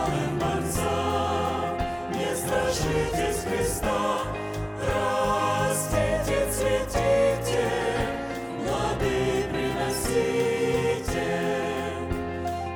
[0.00, 1.76] славим Отца,
[2.10, 4.22] не страшитесь Христа,
[4.86, 7.68] растите, цветите,
[8.58, 11.28] плоды приносите.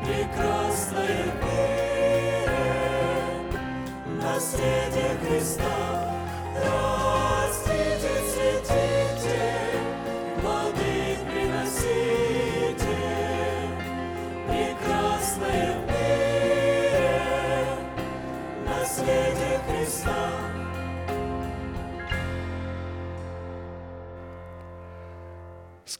[0.04, 2.48] Прекрасное мире,
[4.22, 5.83] наследие Христа.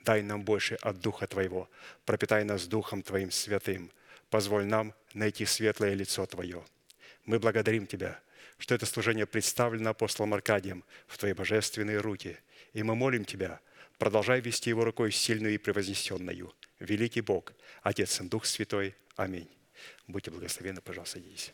[0.00, 1.68] Дай нам больше от Духа Твоего,
[2.04, 3.90] пропитай нас Духом Твоим святым,
[4.30, 6.64] позволь нам найти светлое лицо Твое.
[7.24, 8.20] Мы благодарим Тебя,
[8.58, 12.38] что это служение представлено апостолом Аркадием в Твои божественные руки,
[12.72, 13.60] и мы молим Тебя,
[13.98, 16.52] продолжай вести его рукой сильную и превознесенную.
[16.78, 17.52] Великий Бог,
[17.82, 18.94] Отец и Дух Святой.
[19.16, 19.48] Аминь.
[20.06, 21.52] Будьте благословенны, пожалуйста, садитесь.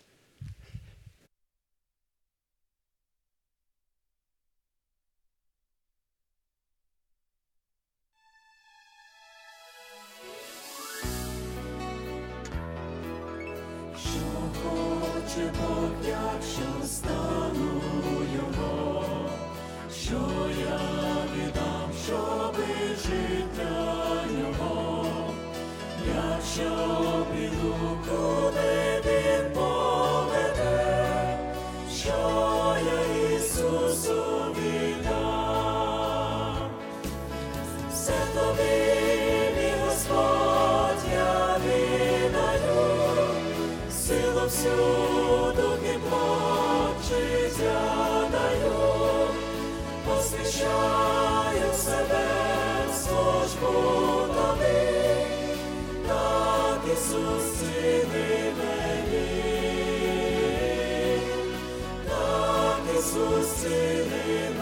[63.60, 64.59] Silly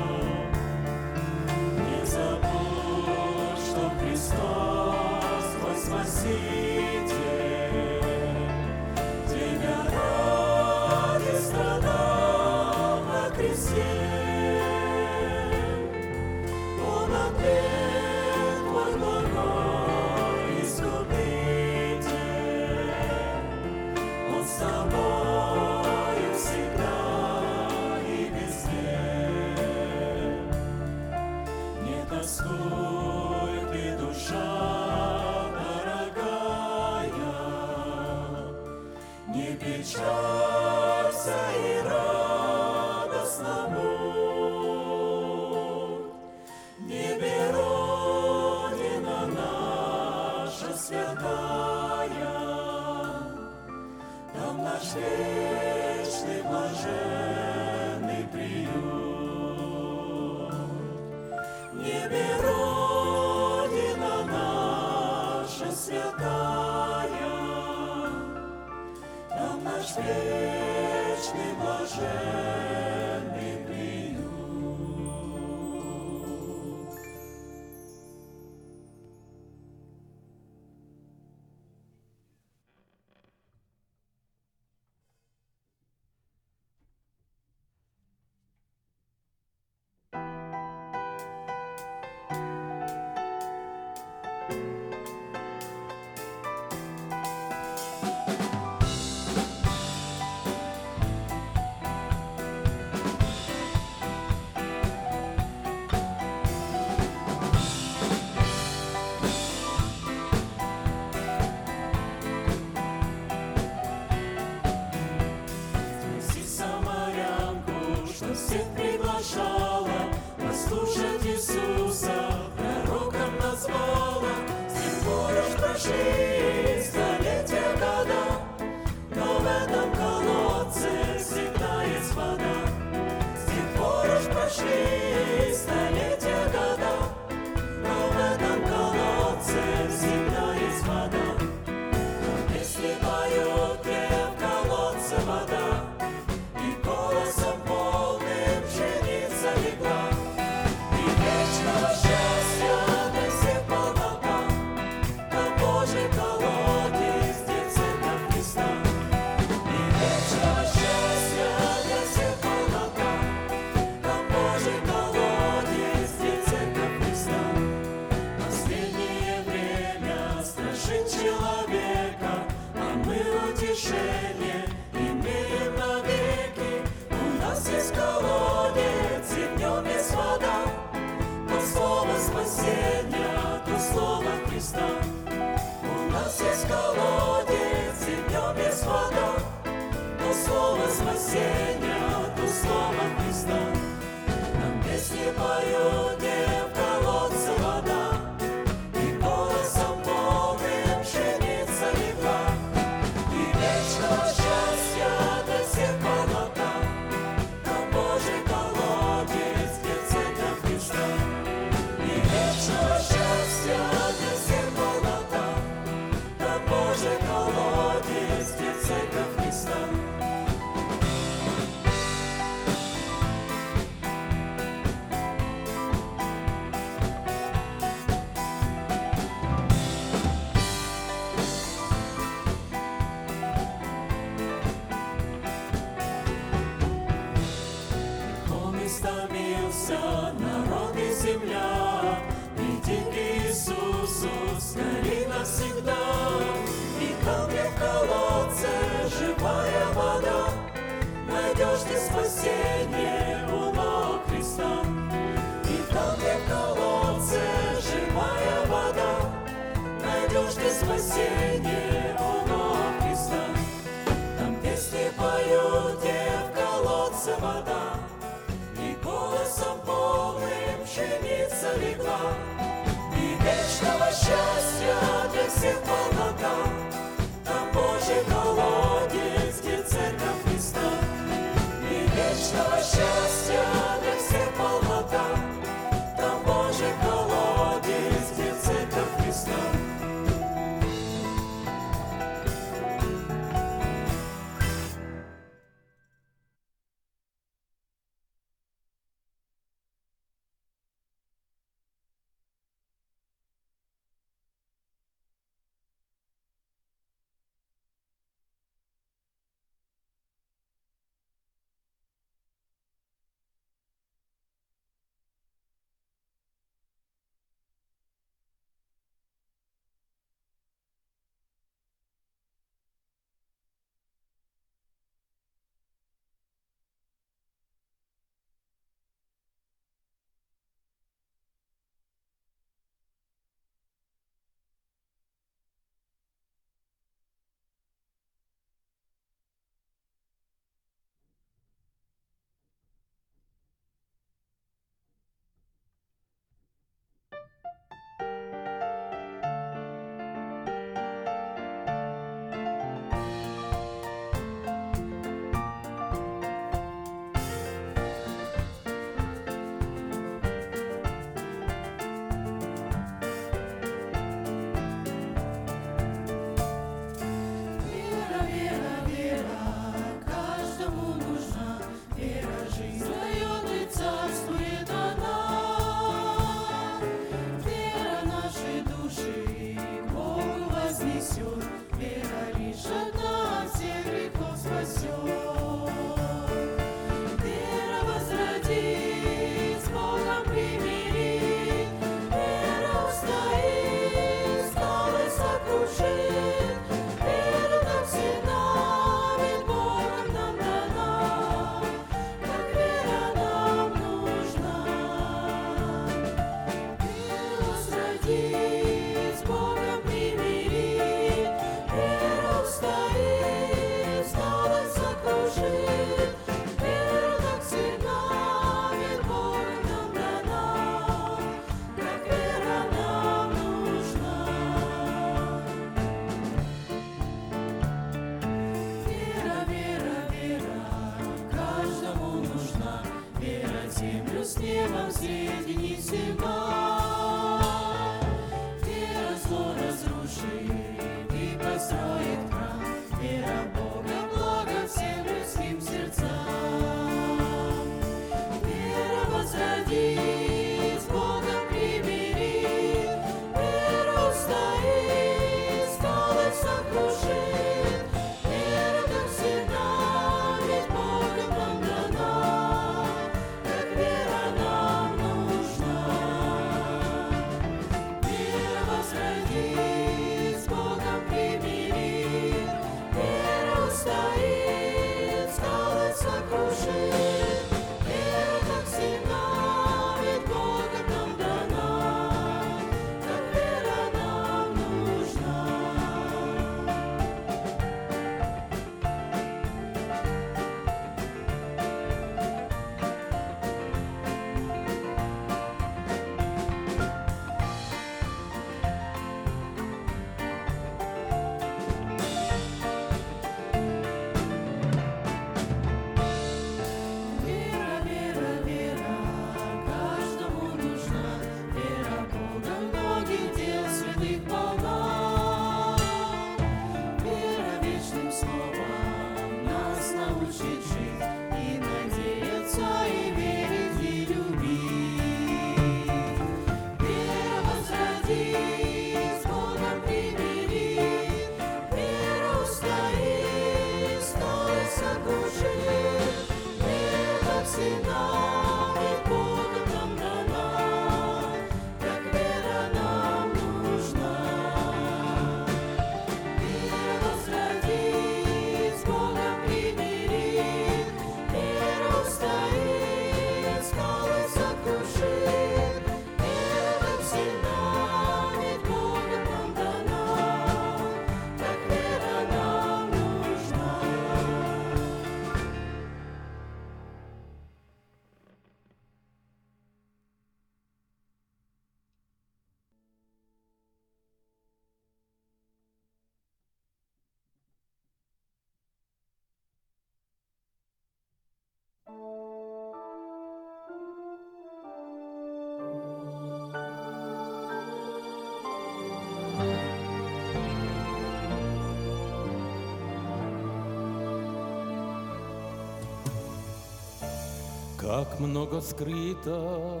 [598.08, 600.00] Как много скрыто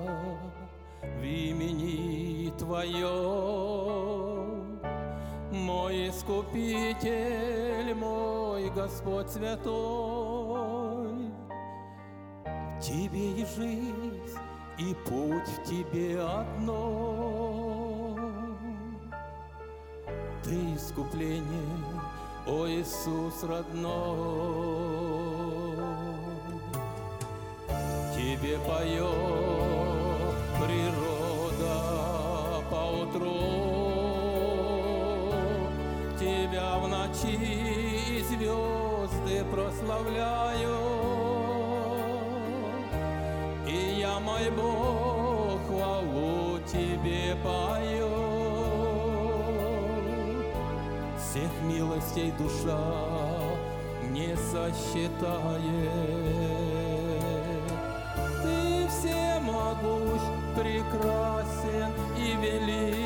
[1.02, 4.00] в имени Твоем,
[5.52, 9.68] Мой Искупитель, мой Господь Святой.
[12.46, 14.38] В Тебе и жизнь,
[14.78, 18.16] и путь в Тебе одно.
[20.42, 21.44] Ты искупление,
[22.46, 24.97] о Иисус родной.
[28.66, 31.74] Поет природа
[32.70, 33.58] поутру,
[36.18, 40.76] Тебя в ночи звезды прославляю.
[43.66, 48.08] И я, мой Бог, хвалу Тебе пою.
[51.18, 52.78] Всех милостей душа
[54.10, 55.18] не сосчитает.
[59.78, 60.22] Всемогущ,
[60.54, 62.98] прекрасен и велик,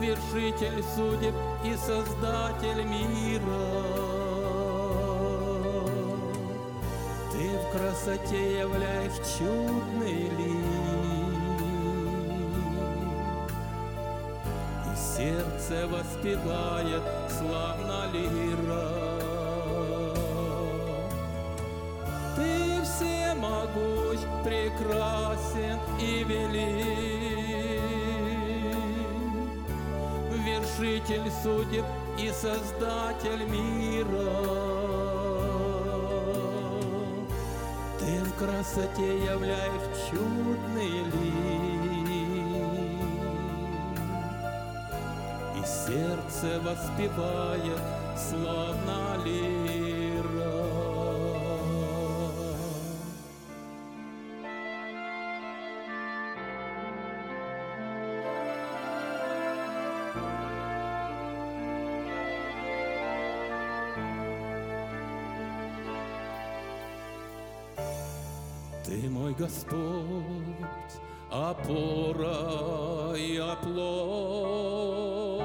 [0.00, 3.84] Вершитель судеб и Создатель мира.
[7.32, 11.40] Ты в красоте являешь чудный лик,
[14.86, 19.09] И сердце воспевает славно лира.
[23.40, 26.60] Всемогущ, прекрасен и велик,
[30.44, 31.84] Вершитель судеб
[32.18, 34.30] и Создатель мира.
[37.98, 41.50] Ты в красоте являешь чудный лик,
[45.56, 47.80] И сердце воспевает
[48.16, 50.09] славно лира.
[68.90, 70.98] Ты мой Господь,
[71.30, 75.44] опора и оплот.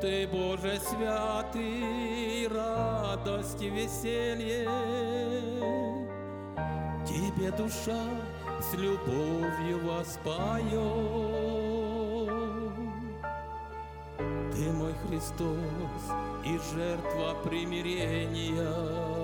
[0.00, 4.68] Ты, Боже святый, радость и веселье.
[7.04, 8.04] Тебе душа
[8.62, 10.70] с любовью воспоет.
[14.52, 16.12] Ты мой Христос
[16.44, 19.15] и жертва примирения.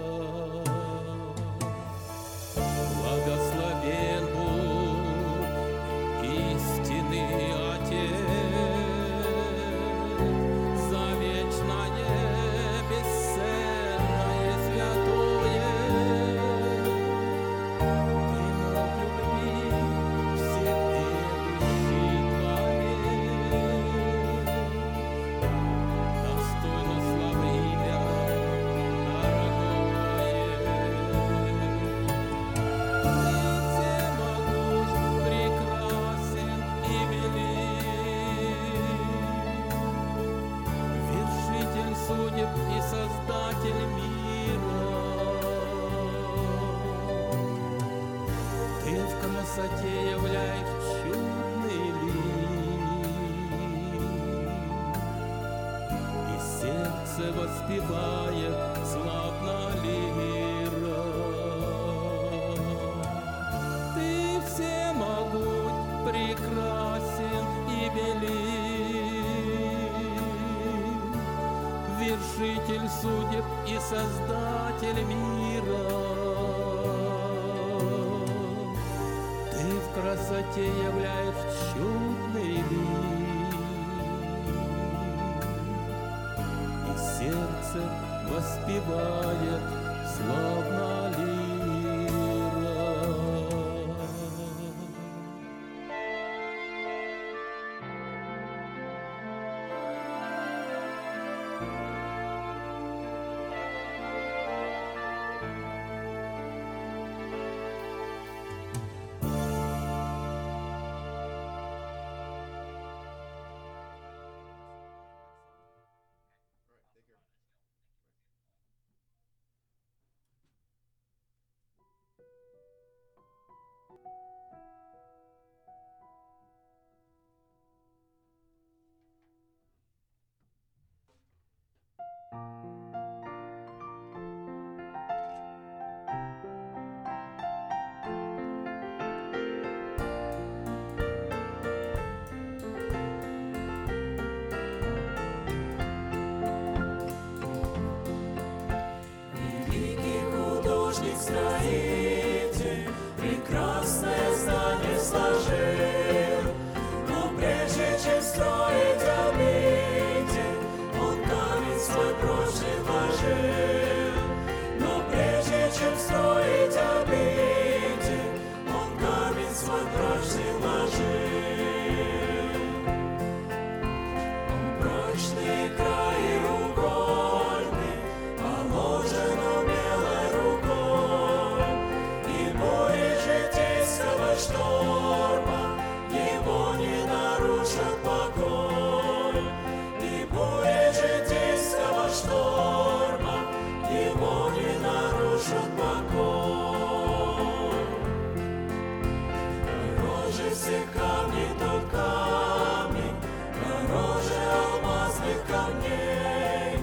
[200.32, 203.12] все камни, тут камни,
[203.60, 206.78] дороже алмазных камней,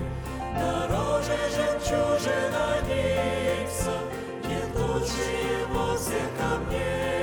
[0.54, 3.98] дороже жемчужина Никса,
[4.48, 5.26] нет лучше
[5.62, 7.19] его всех камней.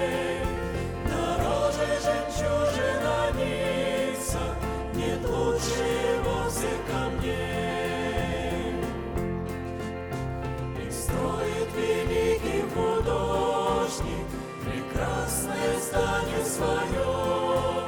[15.97, 17.87] восстание своем,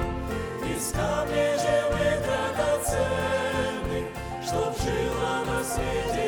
[0.65, 4.05] Из капли живых драгоценных,
[4.45, 6.28] Чтоб жила на свете.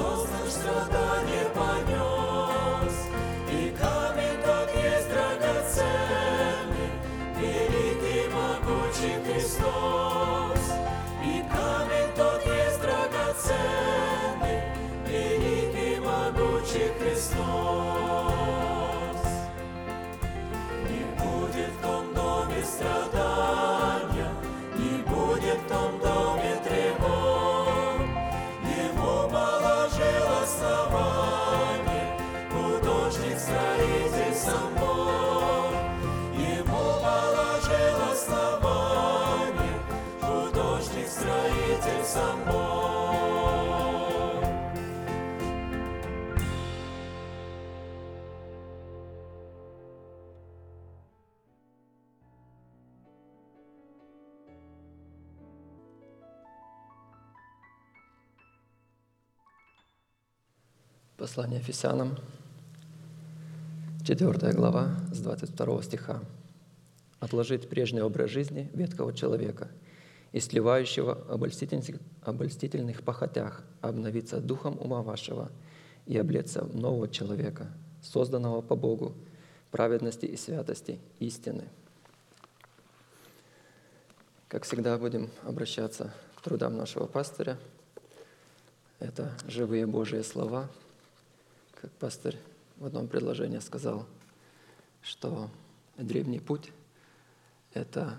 [0.00, 1.39] Христос наш страдание
[61.20, 62.16] Послание Ефесянам,
[64.06, 66.22] 4 глава, с 22 стиха.
[67.18, 69.68] «Отложить прежний образ жизни ветхого человека,
[70.32, 75.50] и сливающего обольстительных, обольстительных похотях, обновиться духом ума вашего
[76.06, 77.66] и облеться в нового человека,
[78.02, 79.14] созданного по Богу,
[79.70, 81.68] праведности и святости, истины».
[84.48, 87.58] Как всегда, будем обращаться к трудам нашего пастыря.
[89.00, 90.70] Это живые Божьи слова,
[91.80, 92.38] как пастырь
[92.76, 94.06] в одном предложении сказал,
[95.02, 95.50] что
[95.96, 96.72] древний путь–
[97.72, 98.18] это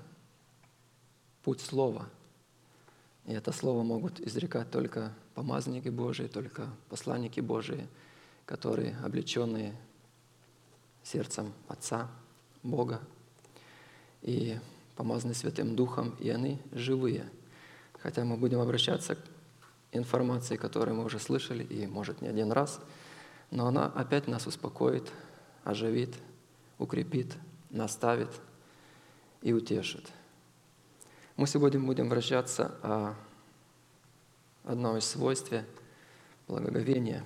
[1.44, 2.10] путь слова.
[3.26, 7.88] И это слово могут изрекать только помазники Божии, только посланники Божии,
[8.46, 9.76] которые облеченные
[11.04, 12.10] сердцем Отца,
[12.64, 13.00] Бога,
[14.24, 14.60] и
[14.96, 17.30] помазаны Святым Духом, и они живые.
[18.00, 19.20] Хотя мы будем обращаться к
[19.92, 22.80] информации, которую мы уже слышали, и, может, не один раз–
[23.52, 25.12] но она опять нас успокоит,
[25.64, 26.16] оживит,
[26.78, 27.36] укрепит,
[27.70, 28.30] наставит
[29.42, 30.10] и утешит.
[31.36, 33.16] Мы сегодня будем вращаться о
[34.64, 35.54] одном из свойств
[36.48, 37.24] благоговения.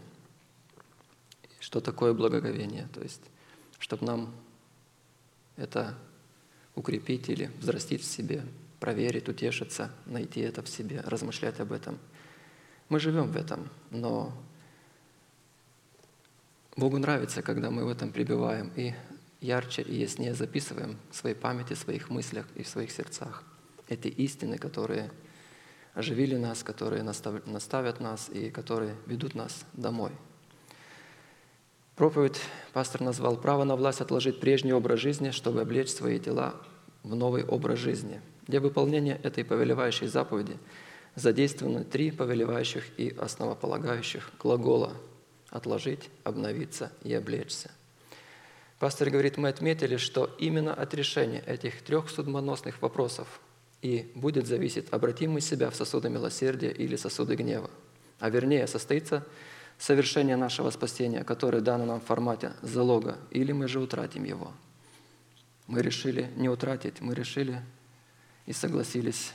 [1.60, 2.88] Что такое благоговение?
[2.94, 3.22] То есть,
[3.80, 4.34] чтобы нам
[5.58, 5.96] это
[6.76, 8.44] укрепить или взрастить в себе,
[8.80, 11.98] проверить, утешиться, найти это в себе, размышлять об этом.
[12.90, 14.32] Мы живем в этом, но
[16.76, 18.94] Богу нравится, когда мы в этом пребываем и
[19.40, 23.44] ярче и яснее записываем в своей памяти, в своих мыслях и в своих сердцах
[23.88, 25.10] эти истины, которые
[25.94, 30.12] оживили нас, которые наставят нас и которые ведут нас домой.
[31.96, 32.42] Проповедь
[32.74, 36.56] пастор назвал «Право на власть отложить прежний образ жизни, чтобы облечь свои тела
[37.04, 38.20] в новый образ жизни».
[38.48, 40.58] Для выполнения этой повелевающей заповеди
[41.16, 44.92] задействованы три повелевающих и основополагающих глагола–
[45.56, 47.72] отложить, обновиться и облечься.
[48.80, 53.40] Пастор говорит, мы отметили, что именно от решения этих трех судьбоносных вопросов
[53.82, 57.70] и будет зависеть, обратим мы себя в сосуды милосердия или сосуды гнева.
[58.20, 59.26] А вернее, состоится
[59.78, 64.52] совершение нашего спасения, которое дано нам в формате залога, или мы же утратим его.
[65.68, 67.62] Мы решили не утратить, мы решили
[68.46, 69.32] и согласились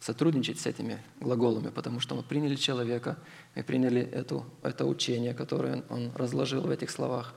[0.00, 3.18] сотрудничать с этими глаголами, потому что мы приняли человека,
[3.54, 7.34] мы приняли эту, это учение, которое он разложил в этих словах,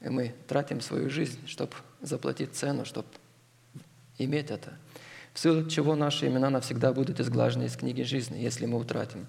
[0.00, 3.08] и мы тратим свою жизнь, чтобы заплатить цену, чтобы
[4.16, 4.78] иметь это.
[5.34, 9.26] В силу чего наши имена навсегда будут изглажены из книги жизни, если мы утратим.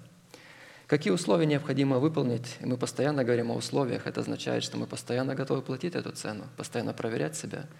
[0.86, 2.56] Какие условия необходимо выполнить?
[2.60, 4.08] И мы постоянно говорим о условиях.
[4.08, 7.66] Это означает, что мы постоянно готовы платить эту цену, постоянно проверять себя–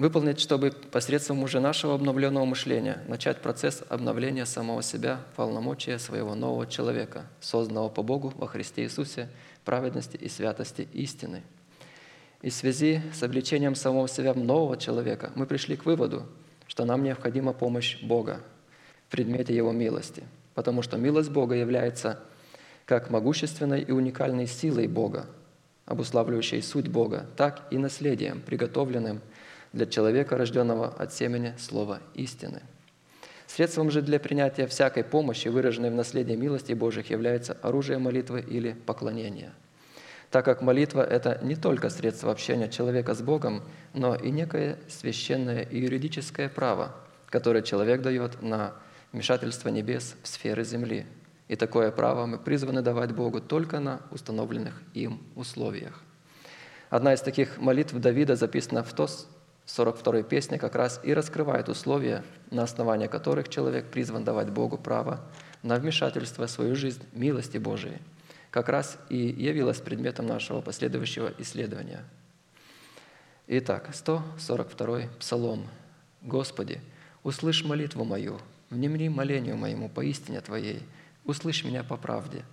[0.00, 6.66] выполнить, чтобы посредством уже нашего обновленного мышления начать процесс обновления самого себя, полномочия своего нового
[6.66, 9.28] человека, созданного по Богу во Христе Иисусе,
[9.62, 11.42] праведности и святости истины.
[12.40, 16.26] И в связи с обличением самого себя нового человека мы пришли к выводу,
[16.66, 18.40] что нам необходима помощь Бога
[19.06, 20.24] в предмете Его милости,
[20.54, 22.20] потому что милость Бога является
[22.86, 25.26] как могущественной и уникальной силой Бога,
[25.84, 29.20] обуславливающей суть Бога, так и наследием, приготовленным
[29.72, 32.62] для человека, рожденного от семени слова истины.
[33.46, 38.72] Средством же для принятия всякой помощи, выраженной в наследии милости Божьих, является оружие молитвы или
[38.72, 39.52] поклонения–
[40.30, 43.62] так как молитва– это не только средство общения человека с Богом,
[43.92, 46.94] но и некое священное и юридическое право,
[47.28, 48.74] которое человек дает на
[49.12, 51.04] вмешательство небес в сферы земли.
[51.48, 56.00] И такое право мы призваны давать Богу только на установленных им условиях.
[56.90, 59.28] Одна из таких молитв Давида записана в ТОС
[59.78, 65.20] 42-й песне как раз и раскрывает условия, на основании которых человек призван давать Богу право
[65.62, 67.98] на вмешательство в свою жизнь милости Божией–
[68.50, 72.04] как раз и явилась предметом нашего последующего исследования.
[73.46, 75.66] Итак, 142 Псалом.
[76.22, 76.80] «Господи,
[77.22, 80.82] услышь молитву мою, внемли молению моему по истине Твоей,
[81.24, 82.44] услышь меня по правде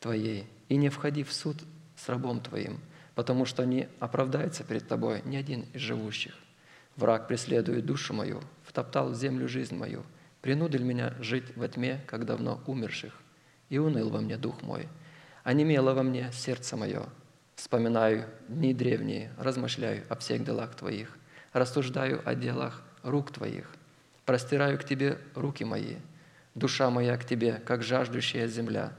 [0.00, 1.56] Твоей, и не входи в суд
[1.96, 2.78] с рабом Твоим,
[3.14, 6.34] потому что не оправдается перед Тобой ни один из живущих.
[6.96, 10.02] Враг преследует душу мою, втоптал в землю жизнь мою,
[10.40, 13.12] принудил меня жить во тьме, как давно умерших,
[13.68, 14.88] и уныл во мне дух мой,
[15.44, 17.04] онемело во мне сердце мое.
[17.54, 21.16] Вспоминаю дни древние, размышляю о всех делах Твоих,
[21.52, 23.70] рассуждаю о делах рук Твоих,
[24.24, 25.96] простираю к Тебе руки мои,
[26.54, 28.92] душа моя к Тебе, как жаждущая земля.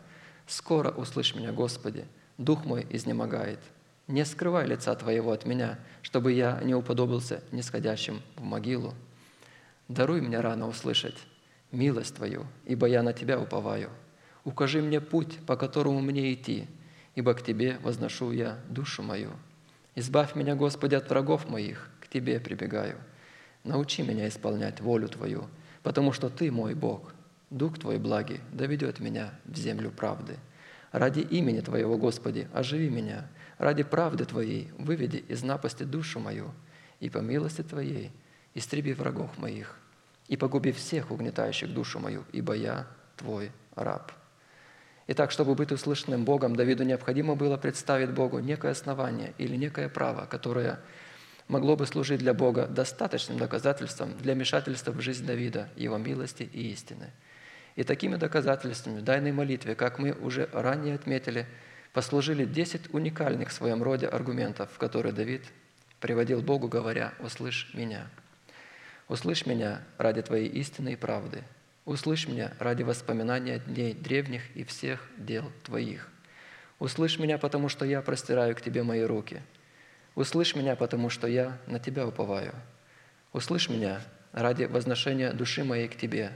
[0.46, 2.06] Скоро услышь меня, Господи,
[2.38, 3.60] дух мой изнемогает.
[4.08, 8.94] Не скрывай лица Твоего от меня, чтобы я не уподобился нисходящим в могилу.
[9.90, 11.18] Даруй мне рано услышать
[11.74, 13.90] милость Твою, ибо я на Тебя уповаю.
[14.46, 16.66] Укажи мне путь, по которому мне идти,
[17.16, 19.32] ибо к Тебе возношу я душу мою.
[19.96, 23.00] Избавь меня, Господи, от врагов моих, к Тебе прибегаю.
[23.66, 25.50] Научи меня исполнять волю Твою,
[25.84, 27.14] потому что Ты мой Бог.
[27.50, 30.38] Дух Твой благий доведет меня в землю правды.
[30.94, 33.28] Ради имени Твоего, Господи, оживи меня.
[33.58, 36.52] Ради правды Твоей выведи из напасти душу мою,
[37.00, 38.12] и по милости Твоей
[38.54, 39.78] истреби врагов моих,
[40.28, 44.12] и погуби всех угнетающих душу мою, ибо я Твой раб».
[45.10, 50.26] Итак, чтобы быть услышанным Богом, Давиду необходимо было представить Богу некое основание или некое право,
[50.26, 50.80] которое
[51.48, 56.72] могло бы служить для Бога достаточным доказательством для вмешательства в жизнь Давида, его милости и
[56.72, 57.12] истины.
[57.76, 61.48] И такими доказательствами в данной молитве, как мы уже ранее отметили,
[61.94, 65.44] послужили 10 уникальных в своем роде аргументов, которые Давид
[66.00, 68.08] приводил Богу, говоря «Услышь меня».
[69.08, 71.44] «Услышь меня ради Твоей истины и правды,
[71.88, 76.10] Услышь меня ради воспоминания дней древних и всех дел Твоих.
[76.80, 79.42] Услышь меня, потому что я простираю к Тебе мои руки.
[80.14, 82.54] Услышь меня, потому что я на Тебя уповаю.
[83.32, 84.02] Услышь меня
[84.34, 86.34] ради возношения души моей к Тебе.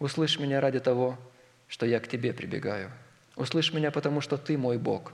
[0.00, 1.20] Услышь меня ради того,
[1.68, 2.90] что я к Тебе прибегаю.
[3.36, 5.12] Услышь меня, потому что Ты мой Бог.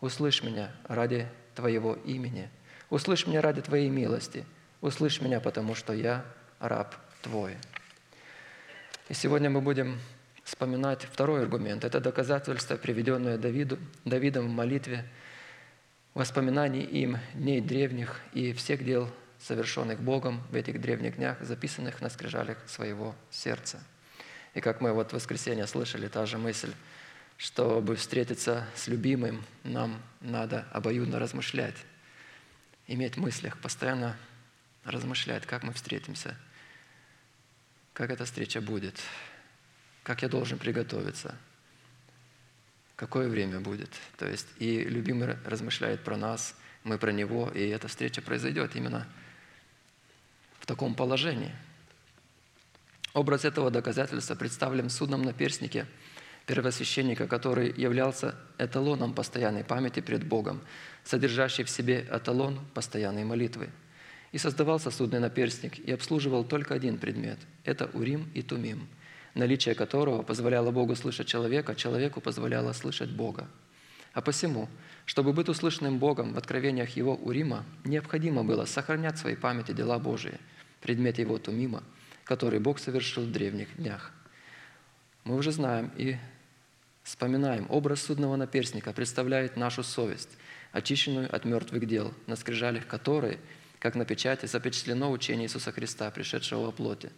[0.00, 2.50] Услышь меня ради Твоего имени.
[2.90, 4.44] Услышь меня ради Твоей милости.
[4.80, 6.24] Услышь меня, потому что я
[6.58, 7.56] раб Твой.
[9.08, 9.98] И сегодня мы будем
[10.44, 11.84] вспоминать второй аргумент.
[11.84, 15.04] Это доказательство, приведенное Давиду, Давидом в молитве,
[16.12, 19.10] воспоминаний им дней древних и всех дел,
[19.40, 23.80] совершенных Богом в этих древних днях, записанных на скрижалях своего сердца.
[24.54, 26.72] И как мы вот в воскресенье слышали, та же мысль,
[27.36, 31.76] чтобы встретиться с любимым, нам надо обоюдно размышлять,
[32.86, 34.16] иметь в мыслях, постоянно
[34.84, 36.36] размышлять, как мы встретимся–
[37.94, 39.00] как эта встреча будет,
[40.02, 41.38] как я должен приготовиться,
[42.96, 43.90] какое время будет.
[44.18, 49.06] То есть и любимый размышляет про нас, мы про него, и эта встреча произойдет именно
[50.58, 51.54] в таком положении.
[53.14, 55.86] Образ этого доказательства представлен судном наперстнике
[56.46, 60.60] первосвященника, который являлся эталоном постоянной памяти пред Богом,
[61.04, 63.70] содержащий в себе эталон постоянной молитвы–
[64.34, 68.88] и создавался судный наперстник и обслуживал только один предмет– это Урим и Тумим,
[69.34, 73.46] наличие которого позволяло Богу слышать человека, человеку позволяло слышать Бога.
[74.12, 74.68] А посему,
[75.04, 80.00] чтобы быть услышанным Богом в откровениях Его Урима, необходимо было сохранять в своей памяти дела
[80.00, 80.40] Божии,
[80.80, 81.84] предмет Его Тумима,
[82.24, 84.10] который Бог совершил в древних днях.
[85.22, 86.16] Мы уже знаем и
[87.04, 90.30] вспоминаем, образ судного наперстника представляет нашу совесть,
[90.72, 93.38] очищенную от мертвых дел, на скрижалях которой–
[93.84, 97.10] как на печати запечатлено учение Иисуса Христа, пришедшего во плоти.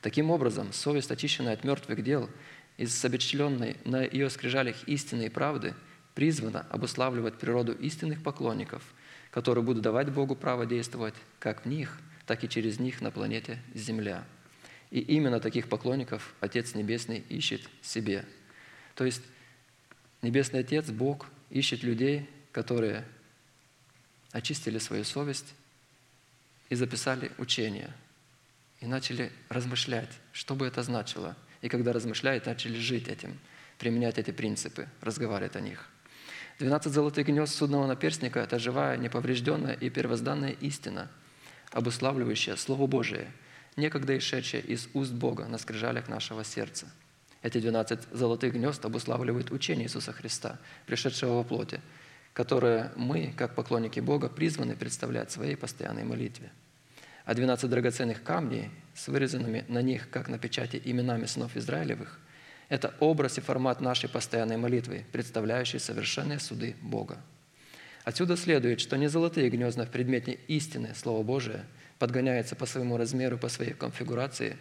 [0.00, 2.30] Таким образом, совесть, очищенная от мертвых дел,
[2.76, 5.74] из запечатленной на ее скрижалях истины и правды,
[6.14, 8.84] призвана обуславливать природу истинных поклонников,
[9.32, 13.58] которые будут давать Богу право действовать как в них, так и через них на планете
[13.74, 14.24] Земля.
[14.92, 18.24] И именно таких поклонников Отец Небесный ищет себе.
[18.94, 19.22] То есть
[20.22, 23.04] Небесный Отец, Бог, ищет людей, которые
[24.32, 25.54] очистили свою совесть
[26.70, 27.92] и записали учение,
[28.80, 31.36] и начали размышлять, что бы это значило.
[31.60, 33.38] И когда размышляют, начали жить этим,
[33.78, 35.88] применять эти принципы, разговаривать о них.
[36.58, 41.10] 12 золотых гнезд судного наперстника– это живая, неповрежденная и первозданная истина,
[41.70, 43.30] обуславливающая Слово Божие,
[43.76, 46.86] некогда исшедшее из уст Бога на скрижалях нашего сердца.
[47.44, 51.78] Эти 12 золотых гнезд обуславливают учение Иисуса Христа, пришедшего во плоти,
[52.32, 56.50] которое мы, как поклонники Бога, призваны представлять в своей постоянной молитве.
[57.26, 62.18] А 12 драгоценных камней с вырезанными на них, как на печати, именами сынов Израилевых–
[62.70, 67.18] это образ и формат нашей постоянной молитвы, представляющий совершенные суды Бога.
[68.04, 71.66] Отсюда следует, что не золотые гнезда в предмете истины, Слово Божие,
[71.98, 74.56] подгоняются по своему размеру, по своей конфигурации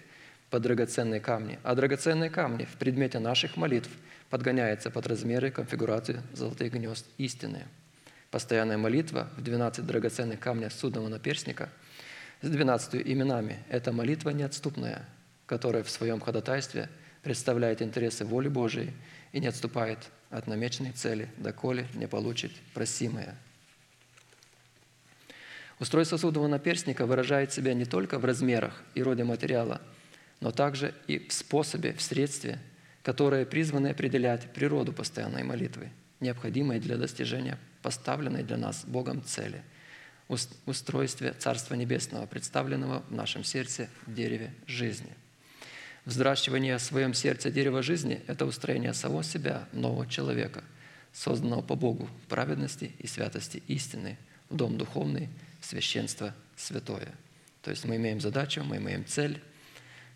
[0.54, 3.90] под драгоценные камни, а драгоценные камни в предмете наших молитв
[4.30, 7.64] подгоняются под размеры и конфигурацию золотых гнезд истины.
[8.30, 11.70] Постоянная молитва в 12 драгоценных камнях судного наперстника
[12.44, 15.10] с 12 именами– это молитва неотступная,
[15.48, 16.88] которая в своем ходатайстве–
[17.24, 18.94] представляет интересы воли Божией
[19.32, 19.98] и не отступает
[20.30, 23.34] от намеченной цели, доколе не получит просимое.
[25.80, 29.82] Устройство судового наперстника выражает себя не только в размерах и роде материала,
[30.44, 32.60] но также и в способе, в средстве,
[33.02, 35.90] которое призвано определять природу постоянной молитвы,
[36.20, 39.64] необходимой для достижения поставленной для нас Богом цели–
[40.66, 45.14] устройстве Царства Небесного, представленного в нашем сердце в дереве жизни–
[46.06, 50.62] Взращивание в своем сердце дерева жизни– это устроение самого себя, нового человека,
[51.14, 54.18] созданного по Богу в праведности и святости истины,
[54.50, 55.30] в дом духовный,
[55.62, 57.08] священство святое.
[57.62, 59.42] То есть мы имеем задачу, мы имеем цель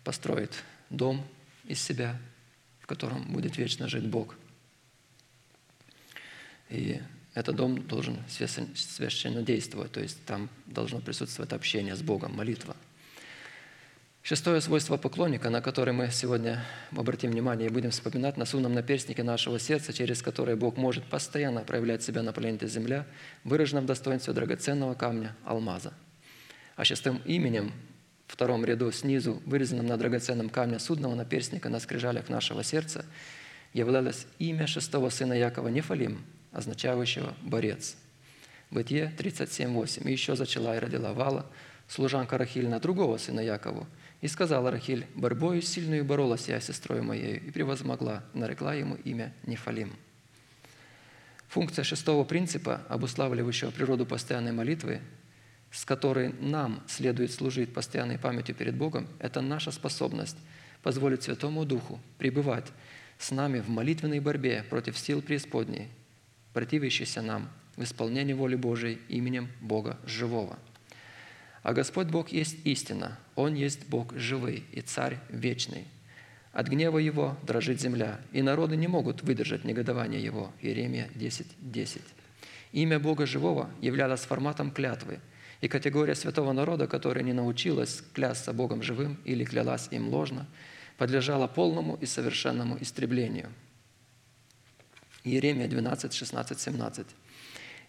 [0.08, 1.22] построить дом
[1.64, 2.18] из себя,
[2.80, 4.36] в котором будет вечно жить Бог.
[6.70, 7.02] И
[7.34, 12.74] этот дом должен священно действовать, то есть там должно присутствовать общение с Богом, молитва–
[14.28, 16.62] Шестое свойство поклонника, на которое мы сегодня
[16.94, 21.62] обратим внимание и будем вспоминать на сунном наперстнике нашего сердца, через которое Бог может постоянно
[21.62, 23.06] проявлять себя на планете Земля,
[23.42, 25.94] выражено в достоинстве драгоценного камня алмаза.
[26.76, 27.72] А шестым именем
[28.28, 33.04] втором ряду снизу, вырезанным на драгоценном камне судного наперстника на скрижалях нашего сердца,
[33.72, 37.96] являлось имя шестого сына Якова Нефалим, означающего «борец».
[38.70, 40.08] Бытие 37.8.
[40.08, 41.46] «И еще зачала и родила Вала,
[41.88, 43.86] служанка Рахильна, другого сына Якову,
[44.20, 49.32] и сказала Рахиль, борьбою сильную боролась я с сестрой моей и превозмогла, нарекла ему имя
[49.46, 49.94] Нефалим.
[51.48, 55.00] Функция шестого принципа, обуславливающего природу постоянной молитвы,
[55.70, 60.36] с которой нам следует служить постоянной памятью перед Богом, это наша способность
[60.82, 62.66] позволить Святому Духу пребывать
[63.18, 65.88] с нами в молитвенной борьбе против сил преисподней,
[66.52, 70.58] противящихся нам в исполнении воли Божией именем Бога Живого–
[71.62, 75.86] а Господь Бог есть истина, Он есть Бог живый и Царь вечный.
[76.52, 80.50] От гнева Его дрожит земля, и народы не могут выдержать негодование Его.
[80.62, 81.46] Иеремия 10.10.
[81.60, 82.02] 10.
[82.72, 85.20] Имя Бога живого являлось форматом клятвы,
[85.60, 90.46] и категория святого народа, которая не научилась клясться Богом живым или клялась им ложно,
[90.96, 93.52] подлежала полному и совершенному истреблению.
[95.24, 97.06] Иеремия 12, 16, 17.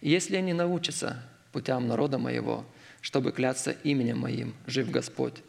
[0.00, 2.64] «И если они научатся путям народа моего,
[3.00, 5.42] чтобы клясться именем Моим, жив Господь.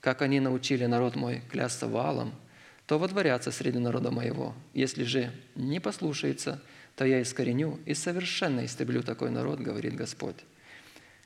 [0.00, 2.34] Как они научили народ мой клясться валом,
[2.86, 4.54] то водворятся среди народа моего.
[4.74, 6.60] Если же не послушается,
[6.96, 10.36] то я искореню и совершенно истреблю такой народ, говорит Господь.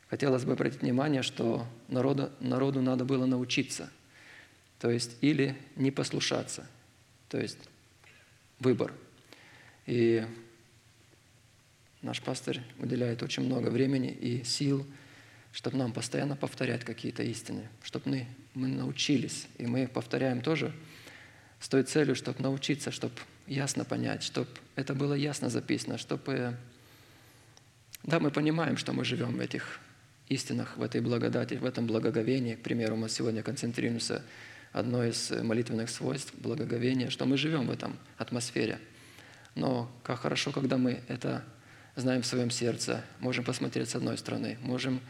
[0.09, 3.91] Хотелось бы обратить внимание, что народу, народу надо было научиться,
[4.79, 6.67] то есть или не послушаться,
[7.29, 7.59] то есть
[8.61, 8.93] выбор.
[9.87, 10.25] И
[12.03, 14.87] наш пастор уделяет очень много времени и сил–
[15.57, 19.47] чтобы нам постоянно повторять какие-то истины, чтобы мы, мы научились.
[19.57, 20.71] И мы повторяем тоже
[21.61, 23.15] с той целью, чтобы научиться, чтобы
[23.47, 26.59] ясно понять, чтобы это было ясно записано, чтобы...
[28.03, 29.81] Да, мы понимаем, что мы живем в этих
[30.29, 32.55] истинах, в этой благодати, в этом благоговении.
[32.55, 34.23] К примеру, мы сегодня концентрируемся
[34.73, 38.79] одно из молитвенных свойств благоговения, что мы живем в этом атмосфере.
[39.55, 41.45] Но как хорошо, когда мы это
[41.95, 45.01] знаем в своем сердце, можем посмотреть с одной стороны, можем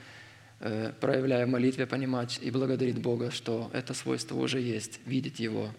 [0.59, 5.71] Э, проявляя в молитве, понимать и благодарить Бога, что это свойство уже есть, видеть Его.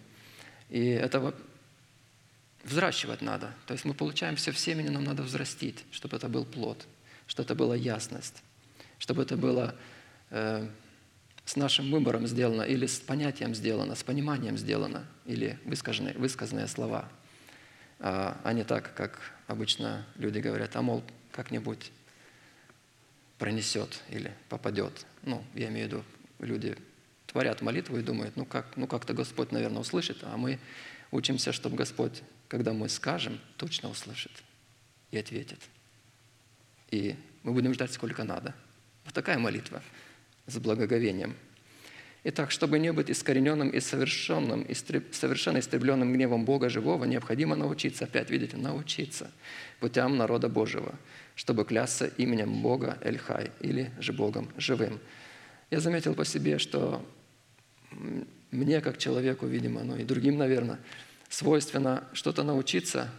[0.68, 1.34] И это
[2.62, 3.52] взращивать надо.
[3.66, 6.86] То есть мы получаем все в семени, нам надо взрастить, чтобы это был плод,
[7.26, 8.42] чтобы это была ясность.
[8.98, 9.74] Чтобы это было
[10.30, 10.68] э,
[11.44, 17.08] с нашим выбором сделано, или с понятием сделано, с пониманием сделано, или высказанные, высказанные слова,
[18.00, 21.90] а, а не так, как обычно люди говорят, а мол, как-нибудь
[23.38, 25.06] пронесет или попадет.
[25.22, 26.04] Ну, я имею в виду,
[26.38, 26.76] люди
[27.26, 30.58] творят молитву и думают, ну, как, ну как-то Господь, наверное, услышит, а мы
[31.10, 34.32] учимся, чтобы Господь, когда мы скажем, точно услышит
[35.10, 35.60] и ответит.
[36.90, 38.54] И мы будем ждать сколько надо.
[39.08, 39.82] Вот такая молитва
[40.46, 41.34] с благоговением.
[42.24, 48.04] Итак, чтобы не быть искорененным и совершенным, истреб, совершенно истребленным гневом Бога живого, необходимо научиться,
[48.04, 49.30] опять видите, научиться
[49.80, 50.94] путям народа Божьего,
[51.36, 55.00] чтобы клясться именем Бога Эльхай или же Богом живым.
[55.70, 57.02] Я заметил по себе, что
[58.50, 60.80] мне, как человеку, видимо, ну и другим, наверное,
[61.30, 63.10] свойственно что-то научиться,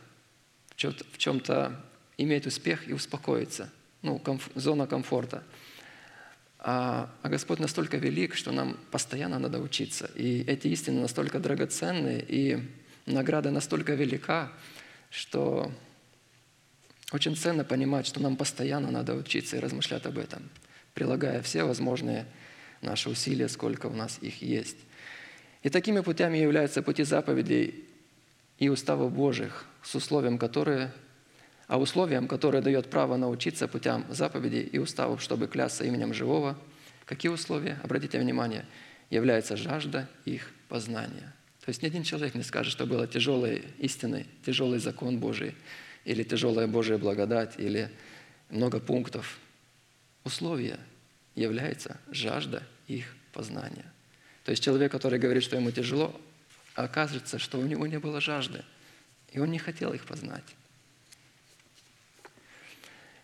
[0.75, 1.83] в чем-то
[2.19, 3.71] иметь успех и успокоиться.
[4.01, 5.43] Ну, комф, зона комфорта.
[6.60, 10.12] А, а Господь настолько велик, что нам постоянно надо учиться.
[10.16, 12.60] И эти истины настолько драгоценны, и
[13.05, 14.51] награда настолько велика,
[15.10, 15.72] что
[17.12, 20.49] очень ценно понимать, что нам постоянно надо учиться и размышлять об этом,
[20.93, 22.26] прилагая все возможные
[22.82, 24.78] наши усилия, сколько у нас их есть.
[25.64, 27.86] И такими путями являются пути заповедей
[28.57, 30.91] и уставов Божьих, с условием, которые,
[31.70, 36.57] а условием, которое дает право научиться путям заповедей и уставов, чтобы клясться именем живого,
[37.05, 38.65] какие условия, обратите внимание,
[39.11, 41.32] является жажда их познания.
[41.63, 45.55] То есть ни один человек не скажет, что было тяжелой истиной, тяжелый закон Божий,
[46.05, 47.91] или тяжелая Божья благодать, или
[48.49, 49.38] много пунктов.
[50.24, 50.80] Условия
[51.36, 53.86] является жажда их познания.
[54.43, 56.20] То есть человек, который говорит, что ему тяжело,
[56.74, 58.63] оказывается, что у него не было жажды,
[59.32, 60.43] и он не хотел их познать.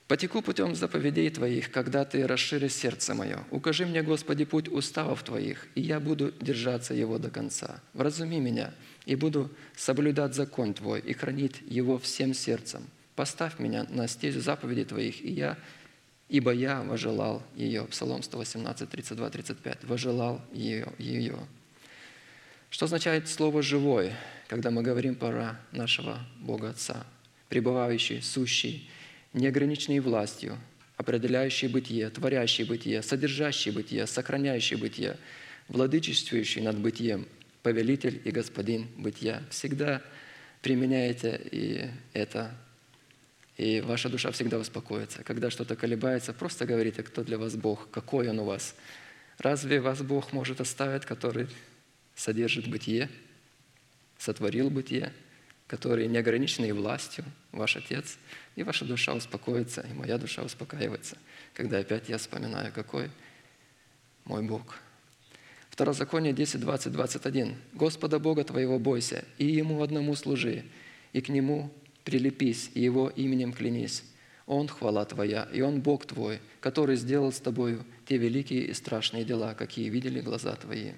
[0.07, 3.43] «Потеку путем заповедей Твоих, когда Ты расширишь сердце мое.
[3.49, 7.81] Укажи мне, Господи, путь уставов Твоих, и я буду держаться его до конца.
[7.93, 8.73] Вразуми меня,
[9.05, 12.83] и буду соблюдать закон Твой и хранить его всем сердцем.
[13.15, 15.57] Поставь меня на стезю заповедей Твоих, и я
[16.27, 17.83] Ибо я вожелал ее.
[17.85, 19.83] Псалом 118, 32, 35.
[19.83, 20.87] Вожелал ее.
[20.97, 21.37] ее.
[22.69, 24.11] Что означает слово «живой»,
[24.47, 27.05] когда мы говорим про нашего Бога Отца?
[27.47, 28.89] Пребывающий, сущий,
[29.35, 30.57] неограниченный властью,
[30.97, 35.17] определяющий бытие, творящий бытие, содержащий бытие, сохраняющий бытие,
[35.67, 37.27] владычествующий над бытием,
[37.61, 39.43] повелитель и господин бытия.
[39.49, 40.01] Всегда
[40.61, 42.55] применяете и это
[43.57, 45.23] и ваша душа всегда успокоится.
[45.23, 48.75] Когда что-то колебается, просто говорите, кто для вас Бог, какой Он у вас.
[49.37, 51.47] Разве вас Бог может оставить, который
[52.15, 53.09] содержит бытие,
[54.17, 55.13] сотворил бытие,
[55.67, 58.17] который неограниченный властью, ваш Отец,
[58.55, 61.17] и ваша душа успокоится, и моя душа успокаивается,
[61.53, 63.09] когда опять я вспоминаю, какой
[64.25, 64.77] мой Бог.
[65.69, 67.55] Второзаконие 10, 20, 21.
[67.73, 70.63] «Господа Бога твоего бойся, и Ему одному служи,
[71.11, 71.69] и к Нему
[72.05, 74.03] прилепись и Его именем клянись.
[74.45, 79.25] Он– хвала Твоя, и Он– Бог Твой, который сделал с Тобою те великие и страшные
[79.25, 80.93] дела, какие видели глаза Твои».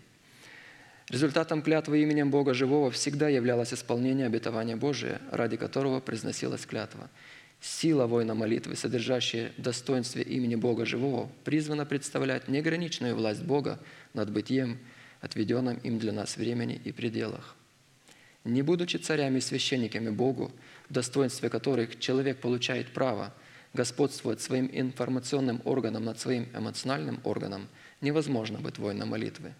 [1.09, 7.09] Результатом клятвы именем Бога Живого всегда являлось исполнение обетования Божия, ради которого произносилась клятва.
[7.61, 13.79] Сила воина молитвы, содержащая в имени Бога Живого, призвана представлять неограниченную власть Бога
[14.13, 14.79] над бытием,
[15.21, 17.55] отведенным им для нас времени и пределах.
[18.43, 20.51] Не будучи царями и священниками Богу,
[20.89, 23.33] в достоинстве которых человек получает право
[23.73, 27.69] господствовать своим информационным органом над своим эмоциональным органом,
[28.01, 29.53] невозможно быть воином молитвы.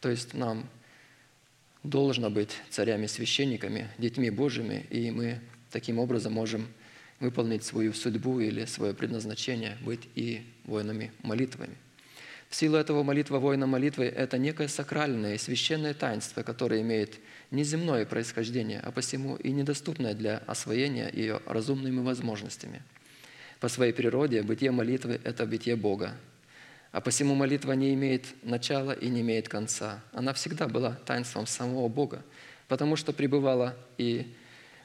[0.00, 0.68] То есть нам
[1.82, 6.66] должно быть царями-священниками, детьми Божьими, и мы таким образом можем
[7.20, 11.76] выполнить свою судьбу или свое предназначение, быть и воинами молитвами.
[12.48, 17.18] В силу этого молитва воина молитвы– это некое сакральное и священное таинство, которое имеет
[17.50, 22.82] неземное происхождение, а посему и недоступное для освоения ее разумными возможностями.
[23.58, 26.14] По своей природе бытие молитвы– это бытие Бога.
[26.92, 30.02] А посему молитва не имеет начала и не имеет конца.
[30.12, 32.22] Она всегда была таинством самого Бога,
[32.68, 34.32] потому что пребывала и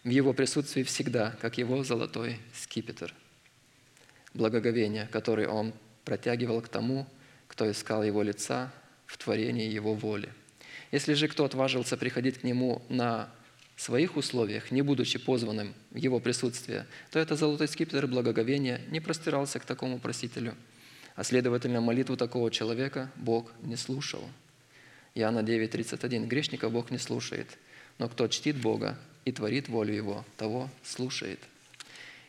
[0.04, 3.14] в Его присутствии всегда, как Его золотой скипетр.
[4.34, 5.74] Благоговение, которое Он
[6.06, 7.06] протягивал к тому,
[7.48, 8.72] кто искал Его лица
[9.06, 10.30] в творении Его воли–
[10.92, 13.30] если же кто отважился приходить к нему на
[13.76, 19.60] своих условиях, не будучи позванным в его присутствие, то это золотой скипетр благоговения не простирался
[19.60, 20.56] к такому просителю,
[21.18, 24.24] а следовательно, молитву такого человека Бог не слушал.
[25.16, 26.28] Иоанна 9:31.
[26.28, 27.58] Грешника Бог не слушает,
[27.98, 31.40] но кто чтит Бога и творит волю Его, того слушает.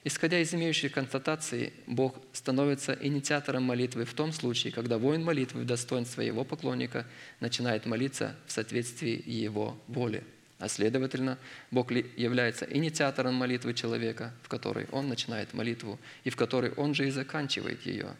[0.04, 5.66] Исходя из имеющей констатации, Бог становится инициатором молитвы в том случае, когда воин молитвы в
[5.66, 7.04] достоинство его поклонника
[7.40, 10.24] начинает молиться в соответствии его воли.
[10.60, 11.36] А следовательно,
[11.70, 17.06] Бог является инициатором молитвы человека, в которой он начинает молитву, и в которой он же
[17.06, 18.16] и заканчивает ее.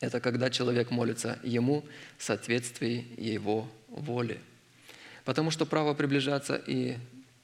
[0.00, 1.84] Это когда человек молится ему
[2.18, 4.40] в соответствии его воли.
[5.24, 6.96] Потому что право приближаться и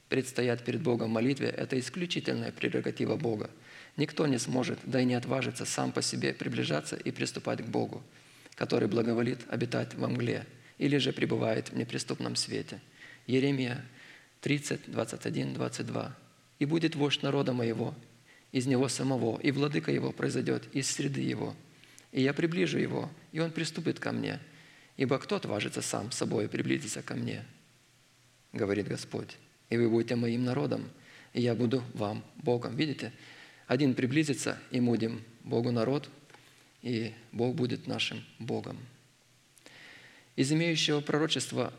[0.09, 3.50] предстоять перед Богом в молитве– это исключительная прерогатива Бога.
[3.96, 8.03] Никто не сможет, да и не отважится сам по себе приближаться и приступать к Богу,
[8.55, 10.46] который благоволит обитать во мгле
[10.78, 12.80] или же пребывает в неприступном свете.
[13.26, 13.84] Еремия
[14.42, 16.16] 30, 21, 22.
[16.59, 17.94] «И будет вождь народа моего,
[18.50, 21.57] из него самого, и владыка его произойдет из среды его.
[22.12, 24.38] И я приближу его, и он приступит ко мне.
[24.96, 27.44] Ибо кто отважится сам собой приблизиться ко мне?»
[28.52, 29.38] говорит Господь.
[29.70, 30.90] «И вы будете моим народом,
[31.32, 32.76] и я буду вам Богом».
[32.76, 33.12] Видите?
[33.66, 36.10] Один приблизится, и мы будем Богу народ,
[36.82, 38.78] и Бог будет нашим Богом.
[40.36, 41.72] Из имеющего пророчества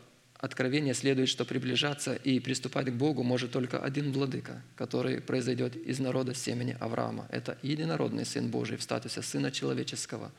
[0.44, 5.98] откровения следует, что приближаться и приступать к Богу может только один владыка, который произойдет из
[5.98, 7.26] народа семени Авраама.
[7.30, 10.30] Это единородный Сын Божий в статусе Сына Человеческого,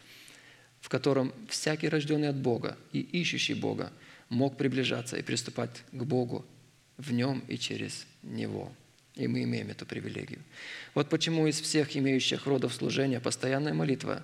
[0.80, 3.92] в котором всякий рожденный от Бога и ищущий Бога
[4.30, 6.46] мог приближаться и приступать к Богу
[6.98, 8.72] в Нем и через Него.
[9.16, 10.42] И мы имеем эту привилегию.
[10.94, 14.24] Вот почему из всех имеющих родов служения постоянная молитва,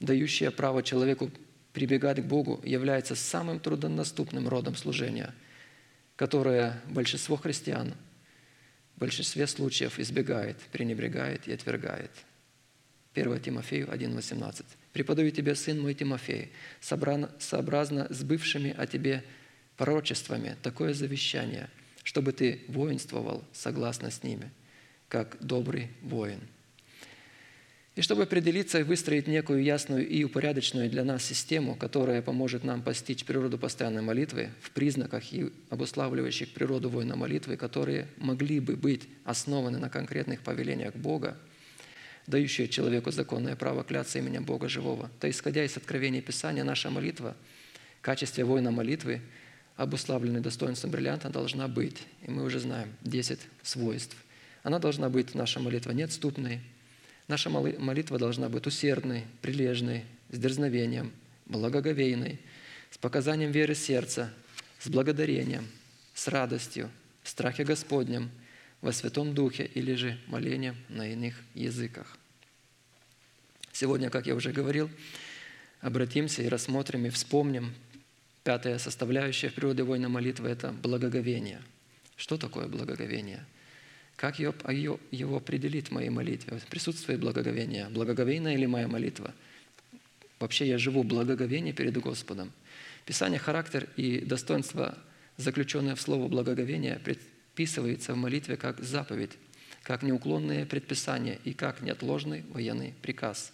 [0.00, 1.30] дающая право человеку
[1.72, 5.34] прибегать к Богу, является самым труднодоступным родом служения,
[6.16, 7.94] которое большинство христиан
[8.96, 12.10] в большинстве случаев избегает, пренебрегает и отвергает.
[13.14, 14.64] 1 Тимофею 1,18.
[14.92, 19.24] «Преподаю тебе, сын мой Тимофей, сообразно с бывшими о тебе
[19.76, 21.68] пророчествами, такое завещание,
[22.02, 24.50] чтобы ты воинствовал согласно с ними,
[25.08, 26.40] как добрый воин».
[27.94, 32.80] И чтобы определиться и выстроить некую ясную и упорядоченную для нас систему, которая поможет нам
[32.80, 39.02] постичь природу постоянной молитвы в признаках и обуславливающих природу воина молитвы, которые могли бы быть
[39.24, 41.36] основаны на конкретных повелениях Бога,
[42.26, 47.36] дающие человеку законное право кляться именем Бога живого, то исходя из откровения Писания, наша молитва
[47.98, 49.20] в качестве воина молитвы,
[49.76, 51.98] обуславленной достоинством бриллианта, должна быть.
[52.22, 54.16] И мы уже знаем 10 свойств.
[54.62, 56.60] Она должна быть, наша молитва, неотступной,
[57.32, 61.14] Наша моли- молитва должна быть усердной, прилежной, с дерзновением,
[61.46, 62.38] благоговейной,
[62.90, 64.30] с показанием веры сердца,
[64.78, 65.66] с благодарением,
[66.12, 66.90] с радостью,
[67.22, 68.30] в страхе Господнем,
[68.82, 72.18] во Святом Духе или же молением на иных языках.
[73.72, 74.90] Сегодня, как я уже говорил,
[75.80, 77.72] обратимся и рассмотрим и вспомним
[78.44, 81.62] пятая составляющая природе воина молитвы– это благоговение.
[82.14, 83.42] Что такое благоговение?
[84.22, 86.60] Как ее, ее, его определить в моей молитве?
[86.70, 87.88] Присутствует благоговение.
[87.88, 89.34] Благоговейная ли моя молитва?
[90.38, 92.52] Вообще я живу в благоговении перед Господом.
[93.04, 94.96] Писание, характер и достоинство,
[95.38, 99.32] заключенное в слово благоговение, предписывается в молитве как заповедь,
[99.82, 103.52] как неуклонное предписание и как неотложный военный приказ.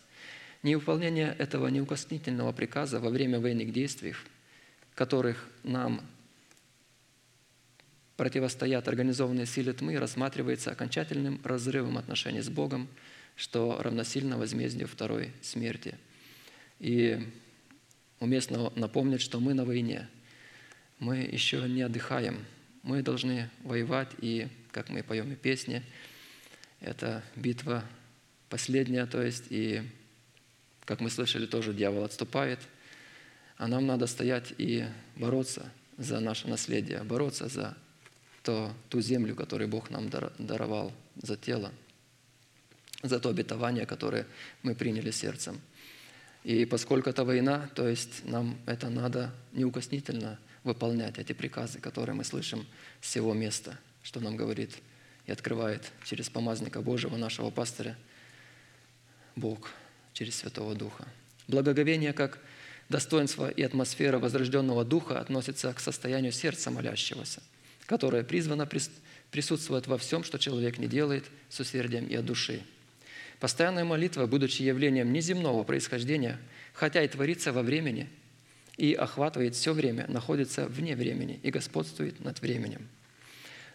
[0.62, 4.14] Невыполнение этого неукоснительного приказа во время военных действий,
[4.94, 6.02] которых нам
[8.18, 12.88] противостоят организованные силы тьмы, рассматривается окончательным разрывом отношений с Богом,
[13.36, 15.94] что равносильно возмездию второй смерти.
[16.80, 17.24] И
[18.18, 20.08] уместно напомнить, что мы на войне,
[20.98, 22.44] мы еще не отдыхаем,
[22.82, 25.84] мы должны воевать, и, как мы поем и песни,
[26.80, 27.84] это битва
[28.48, 29.84] последняя, то есть, и,
[30.84, 32.58] как мы слышали, тоже дьявол отступает,
[33.58, 37.76] а нам надо стоять и бороться за наше наследие, бороться за
[38.48, 40.90] то, ту землю, которую Бог нам дар- даровал,
[41.20, 41.70] за тело,
[43.02, 44.26] за то обетование, которое
[44.62, 45.60] мы приняли сердцем.
[46.44, 52.24] И поскольку это война, то есть нам это надо неукоснительно выполнять, эти приказы, которые мы
[52.24, 52.66] слышим
[53.02, 54.78] с всего места, что нам говорит
[55.26, 57.98] и открывает через помазника Божьего, нашего пастыря,
[59.36, 59.68] Бог
[60.14, 61.06] через Святого Духа.
[61.48, 62.38] Благоговение как
[62.88, 67.42] достоинство и атмосфера возрожденного Духа относится к состоянию сердца молящегося,
[67.88, 68.90] которое призвано прис-
[69.30, 72.62] присутствовать во всем, что человек не делает с усердием и от души.
[73.40, 76.38] Постоянная молитва, будучи явлением неземного происхождения,
[76.74, 78.08] хотя и творится во времени
[78.76, 82.86] и охватывает все время, находится вне времени и господствует над временем.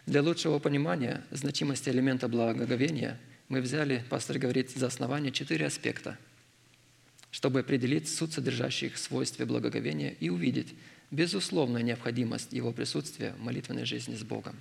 [0.06, 6.18] Для лучшего понимания значимости элемента благоговения мы взяли, пастор говорит, за основание четыре аспекта,
[7.32, 10.72] чтобы определить суть содержащих свойств благоговения и увидеть
[11.10, 14.56] безусловную необходимость его присутствия в молитвенной жизни с Богом.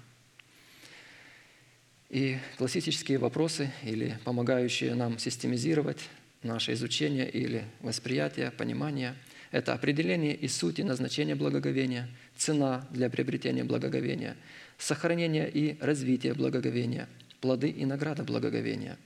[2.09, 6.09] И классические вопросы или помогающие нам системизировать
[6.43, 9.15] наше изучение или восприятие, понимание–
[9.53, 14.35] это определение и суть и назначение благоговения, цена для приобретения благоговения,
[14.79, 17.07] сохранение и развитие благоговения,
[17.39, 18.97] плоды и награда благоговения.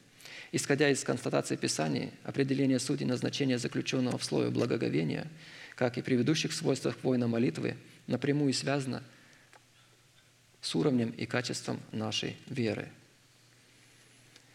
[0.54, 5.28] Исходя из констатации Писаний, определение сути назначения заключенного в слове благоговения,
[5.78, 9.04] как и предыдущих свойствах воина молитвы, напрямую связано
[10.60, 12.90] с уровнем и качеством нашей веры.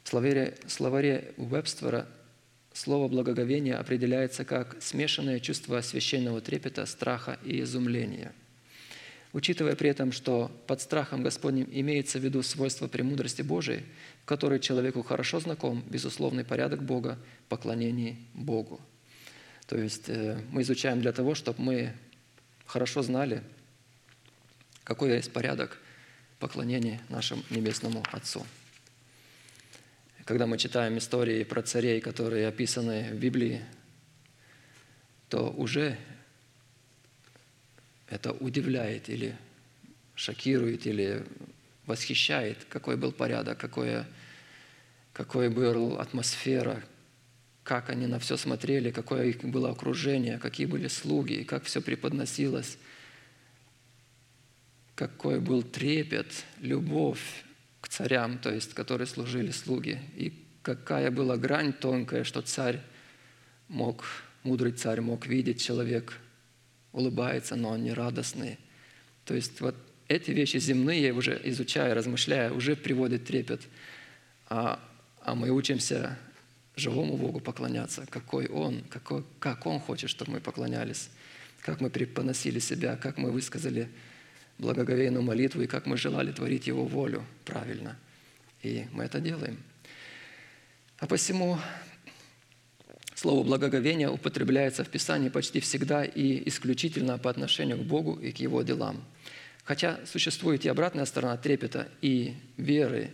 [0.02, 2.08] В словаре, словаре Уэбстера
[2.72, 8.32] слово «благоговение» определяется как смешанное чувство священного трепета, страха и изумления.
[9.32, 13.84] Учитывая при этом, что под страхом Господним имеется в виду свойство премудрости Божией,
[14.22, 17.16] в которой человеку хорошо знаком безусловный порядок Бога,
[17.48, 18.80] поклонений Богу.
[19.66, 21.92] То есть э, мы изучаем для того, чтобы мы
[22.66, 23.42] хорошо знали,
[24.84, 25.78] какой есть порядок
[26.38, 28.46] поклонения нашему Небесному Отцу.
[30.24, 33.62] Когда мы читаем истории про царей, которые описаны в Библии,
[35.28, 35.98] то уже
[38.08, 39.36] это удивляет или
[40.14, 41.24] шокирует, или
[41.86, 44.06] восхищает, какой был порядок, какое,
[45.12, 46.82] какой была атмосфера,
[47.64, 52.76] как они на все смотрели, какое их было окружение, какие были слуги, как все преподносилось,
[54.94, 57.44] какой был трепет, любовь
[57.80, 60.32] к царям, то есть, которые служили слуги, и
[60.62, 62.80] какая была грань тонкая, что царь
[63.68, 64.04] мог,
[64.42, 66.18] мудрый царь мог видеть, человек
[66.92, 68.58] улыбается, но он не радостный.
[69.24, 69.76] То есть вот
[70.08, 73.62] эти вещи земные, уже изучая, размышляя, уже приводят трепет.
[74.48, 74.78] А,
[75.22, 76.18] а мы учимся
[76.76, 81.10] живому Богу поклоняться, какой Он, какой, как Он хочет, чтобы мы поклонялись,
[81.60, 83.88] как мы преподносили себя, как мы высказали
[84.58, 87.98] благоговейную молитву и как мы желали творить Его волю правильно.
[88.62, 89.62] И мы это делаем.
[90.98, 91.58] А посему
[93.14, 98.38] слово «благоговение» употребляется в Писании почти всегда и исключительно по отношению к Богу и к
[98.38, 99.04] Его делам.
[99.64, 103.10] Хотя существует и обратная сторона трепета и веры,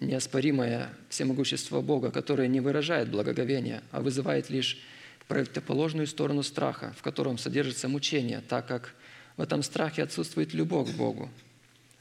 [0.00, 4.78] неоспоримое всемогущество Бога, которое не выражает благоговения, а вызывает лишь
[5.26, 8.94] противоположную сторону страха, в котором содержится мучение, так как
[9.36, 11.30] в этом страхе отсутствует любовь к Богу.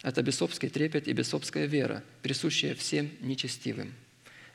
[0.03, 3.93] Это бесовский трепет и бесовская вера, присущая всем нечестивым.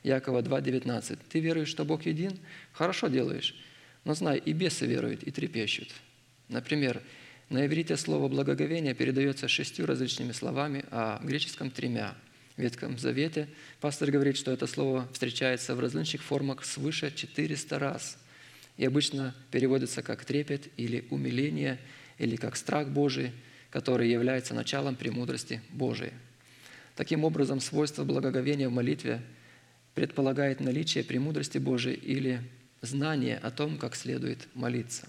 [0.03, 1.19] Якова 2,19.
[1.29, 2.39] «Ты веруешь, что Бог един?
[2.71, 3.55] Хорошо делаешь.
[4.03, 5.89] Но знай, и бесы веруют, и трепещут».
[6.49, 7.01] Например,
[7.49, 12.15] на иврите слово «благоговение» передается шестью различными словами, а в греческом– тремя.
[12.55, 13.47] В Ветхом Завете
[13.81, 18.17] пастор говорит, что это слово встречается в различных формах свыше 400 раз
[18.77, 21.79] и обычно переводится как трепет или умиление,
[22.17, 23.31] или как страх Божий,
[23.71, 26.13] который является началом премудрости Божией.
[26.95, 29.21] Таким образом, свойство благоговения в молитве
[29.95, 32.41] предполагает наличие премудрости Божией или
[32.81, 35.07] знание о том, как следует молиться.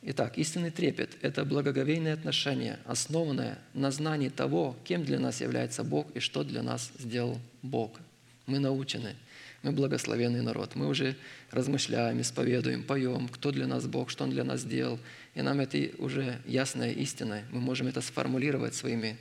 [0.00, 6.08] Итак, истинный трепет– это благоговейное отношение, основанное на знании того, кем для нас является Бог
[6.14, 7.98] и что для нас сделал Бог.
[8.46, 9.16] Мы научены,
[9.64, 11.16] мы благословенный народ, мы уже
[11.50, 15.00] размышляем, исповедуем, поем, кто для нас Бог, что Он для нас сделал.
[15.34, 17.42] И нам это уже ясная истина.
[17.50, 19.18] Мы можем это сформулировать своими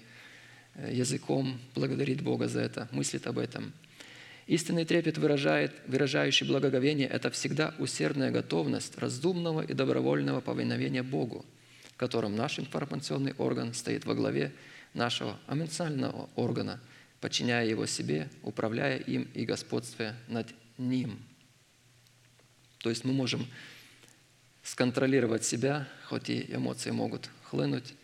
[0.76, 3.74] э, языком, благодарить Бога за это, мыслить об этом–
[4.48, 11.46] Истинный трепет, выражает, выражающий благоговение, это всегда усердная готовность разумного и добровольного повиновения Богу,
[11.94, 14.54] в котором наш информационный орган стоит во главе
[14.94, 16.80] нашего эмоционального органа,
[17.20, 21.20] подчиняя его себе, управляя им и господствуя над ним.
[22.78, 23.46] То есть мы можем
[24.64, 27.96] сконтролировать себя, хоть и эмоции могут хлынуть,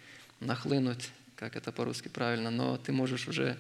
[0.41, 3.57] нахлынуть, как это по-русски правильно, но ты можешь уже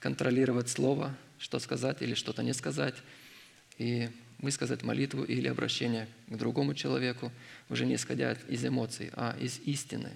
[0.00, 1.14] контролировать слово,
[1.44, 2.94] что сказать или что-то не сказать,
[3.76, 7.30] и высказать молитву или обращение к другому человеку,
[7.68, 10.10] уже не исходя из эмоций, а из истины.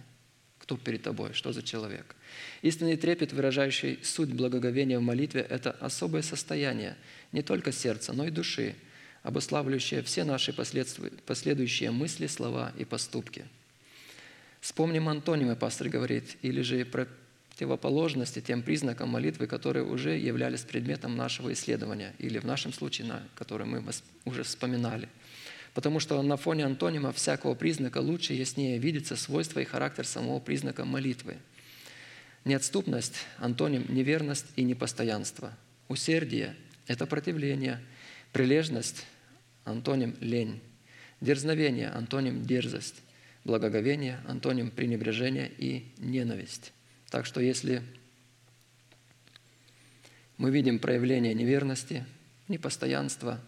[0.59, 2.17] Кто перед тобой, что за человек.
[2.63, 6.97] Истинный трепет, выражающий суть благоговения в молитве, это особое состояние
[7.33, 8.75] не только сердца, но и души,
[9.23, 13.45] обуславливающее все наши последующие мысли, слова и поступки.
[14.63, 16.87] Вспомним антонимы, пастор говорит, или же
[17.59, 23.23] противоположности тем признакам молитвы, которые уже являлись предметом нашего исследования, или в нашем случае, на
[23.35, 23.83] который мы
[24.25, 25.09] уже вспоминали.
[25.75, 30.85] Потому что на фоне антонима всякого признака лучше яснее видится свойство и характер самого признака
[30.85, 31.37] молитвы.
[32.45, 35.53] Неотступность– антоним неверность и непостоянство.
[35.89, 36.55] Усердие–
[36.87, 37.81] это противление.
[38.33, 39.05] Прилежность–
[39.65, 40.61] антоним лень.
[41.21, 43.03] Дерзновение– антоним дерзость.
[43.43, 46.73] Благоговение– антоним пренебрежение и ненависть.
[47.11, 47.83] Так что если
[50.37, 52.05] мы видим проявление неверности,
[52.47, 53.41] непостоянства,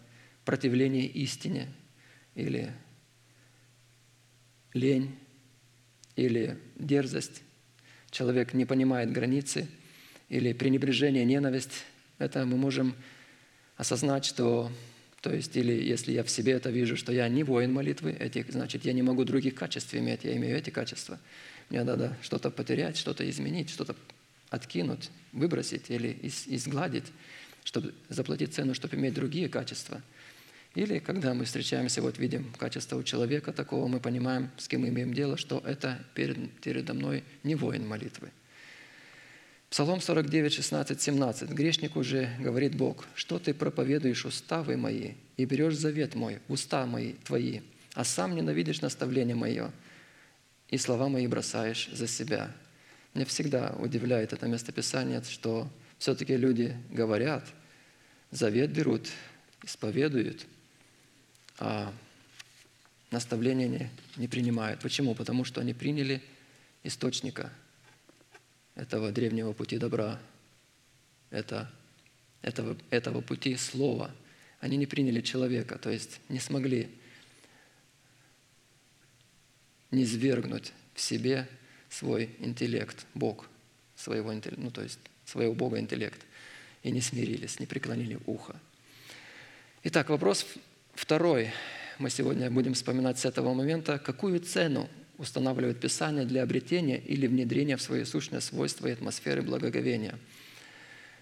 [0.44, 1.68] противление истине
[2.34, 2.72] или
[4.72, 5.16] лень,
[6.16, 7.42] или дерзость.
[8.10, 9.68] Человек не понимает границы,
[10.28, 11.84] или пренебрежение, ненависть.
[12.18, 12.94] Это мы можем
[13.76, 14.70] осознать, что,
[15.20, 18.50] то есть, или если я в себе это вижу, что я не воин молитвы, этих,
[18.50, 21.18] значит, я не могу других качеств иметь, я имею эти качества.
[21.70, 23.94] Мне надо что-то потерять, что-то изменить, что-то
[24.50, 27.06] откинуть, выбросить или изгладить,
[27.64, 30.02] чтобы заплатить цену, чтобы иметь другие качества.
[30.74, 34.88] Или когда мы встречаемся, вот видим качество у человека такого, мы понимаем, с кем мы
[34.88, 38.30] имеем дело, что это перед, передо мной не воин молитвы.
[39.68, 41.50] Псалом 49, 16, 17.
[41.50, 47.12] «Грешник уже говорит Бог, что ты проповедуешь уставы мои и берешь завет мой, уста мои
[47.24, 47.60] твои,
[47.94, 49.70] а сам ненавидишь наставление мое,
[50.70, 52.50] и слова мои бросаешь за себя».
[53.14, 55.68] Меня всегда удивляет это местописание, что
[55.98, 57.44] все-таки люди говорят,
[58.30, 59.08] завет берут,
[59.64, 60.46] исповедуют,
[61.58, 61.92] а
[63.10, 64.80] наставления не, не принимают.
[64.80, 65.14] Почему?
[65.14, 66.22] Потому что они приняли
[66.84, 67.52] источника
[68.76, 70.20] этого древнего пути добра,
[71.30, 71.70] это,
[72.42, 74.10] этого, этого пути слова.
[74.60, 76.88] Они не приняли человека, то есть не смогли
[79.90, 81.48] не свергнуть в себе
[81.88, 83.48] свой интеллект, Бог,
[83.96, 86.20] своего, ну, то есть своего Бога интеллект,
[86.82, 88.54] и не смирились, не преклонили ухо.
[89.82, 90.46] Итак, вопрос
[90.94, 91.50] второй.
[91.98, 94.88] Мы сегодня будем вспоминать с этого момента, какую цену
[95.18, 100.18] устанавливает Писание для обретения или внедрения в свои сущные свойства и атмосферы благоговения.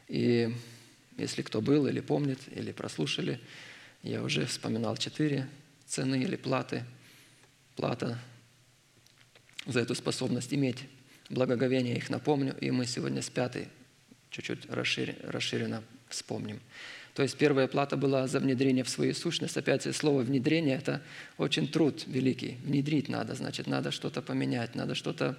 [0.07, 0.55] И
[1.17, 3.41] если кто был или помнит, или прослушали,
[4.05, 5.49] я уже вспоминал четыре
[5.87, 6.85] цены или платы.
[7.75, 8.19] Плата
[9.67, 10.85] за эту способность иметь
[11.31, 13.69] благоговение, их напомню, и мы сегодня с пятой
[14.31, 16.61] чуть-чуть расширенно вспомним.
[17.15, 19.57] То есть первая плата была за внедрение в свою сущность.
[19.57, 21.03] Опять слово «внедрение»– это
[21.37, 22.59] очень труд великий.
[22.63, 25.37] Внедрить надо, значит, надо что-то поменять, надо что-то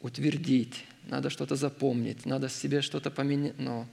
[0.00, 3.86] утвердить, надо что-то запомнить, надо себе что-то поменять, но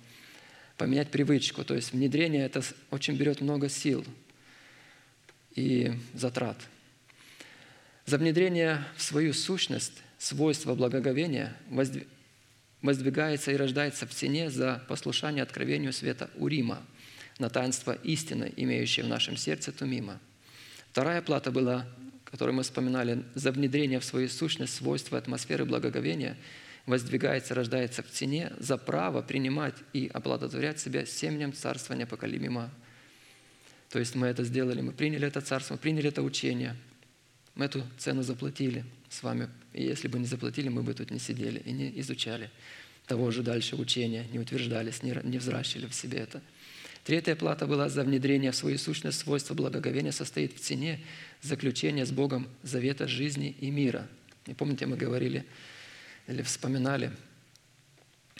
[0.78, 1.64] поменять привычку.
[1.64, 4.04] То есть внедрение– это очень берет много сил
[5.56, 6.58] и затрат–
[8.12, 11.56] за внедрение в свою сущность свойства благоговения
[12.82, 16.84] воздвигается и рождается в цене за послушание откровению света Урима
[17.40, 20.20] на таинство истины, имеющее в нашем сердце Тумима.
[20.90, 21.88] Вторая плата была,
[22.26, 26.36] которую мы вспоминали, за внедрение в свою сущность свойства атмосферы благоговения
[26.86, 32.72] воздвигается, рождается в цене за право принимать и оплодотворять себя семенем царства непоколебима.
[33.90, 36.76] То есть мы это сделали, мы приняли это царство, мы приняли это учение–
[37.56, 39.50] мы эту цену заплатили с вами.
[39.74, 42.50] И если бы не заплатили, мы бы тут не сидели и не изучали
[43.08, 46.42] того же дальше учения, не утверждались, не, взращивали в себе это.
[47.04, 51.00] Третья плата была за внедрение в свою сущность свойства благоговения состоит в цене
[51.42, 54.08] заключения с Богом завета жизни и мира.
[54.46, 55.46] И помните, мы говорили
[56.28, 57.12] или вспоминали,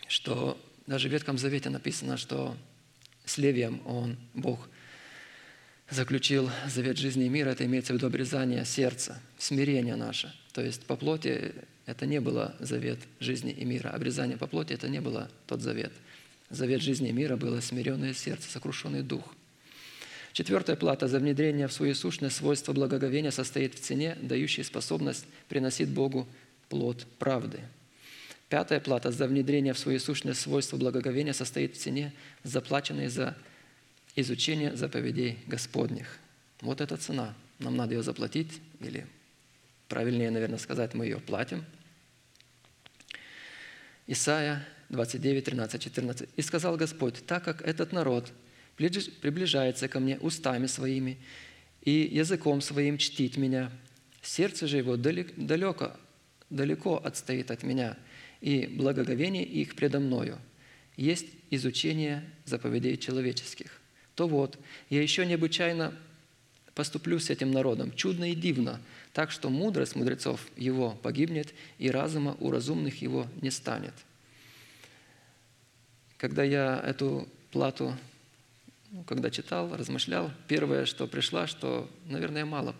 [0.08, 2.56] что даже в Ветхом Завете написано, что
[3.26, 4.70] с Левием он, Бог–
[5.92, 10.34] заключил завет жизни и мира, это имеется в виду обрезание сердца, смирение наше.
[10.54, 11.54] То есть по плоти
[11.86, 13.90] это не было завет жизни и мира.
[13.90, 15.92] Обрезание по плоти это не было тот завет.
[16.50, 19.24] Завет жизни и мира было смиренное сердце, сокрушенный дух.
[20.34, 25.90] Четвертая плата за внедрение в свою сущность свойства благоговения состоит в цене, дающей способность приносить
[25.90, 26.28] Богу
[26.70, 27.60] плод правды.
[28.48, 32.14] Пятая плата за внедрение в свою сущность свойства благоговения состоит в цене,
[32.44, 33.36] заплаченной за
[34.16, 36.20] изучение заповедей Господних.
[36.62, 37.36] Вот эта цена.
[37.60, 39.06] Нам надо ее заплатить, или
[39.88, 41.64] правильнее, наверное, сказать, мы ее платим.
[44.08, 46.30] Исайя 29, 13, 14.
[46.36, 48.32] «И сказал Господь, так как этот народ
[48.76, 51.18] приближается ко мне устами своими
[51.82, 53.72] и языком своим чтит меня,
[54.22, 55.96] сердце же его далеко,
[56.50, 57.98] далеко отстоит от меня,
[58.42, 60.40] и благоговение их предо мною
[60.98, 63.81] есть изучение заповедей человеческих
[64.22, 64.60] то вот,
[64.92, 65.96] я еще необычайно
[66.76, 68.80] поступлю с этим народом, чудно и дивно,
[69.14, 73.96] так что мудрость мудрецов его погибнет, и разума у разумных его не станет.
[76.18, 77.98] Когда я эту плату,
[78.92, 82.76] ну, когда читал, размышлял, первое, что пришло, что, наверное, мало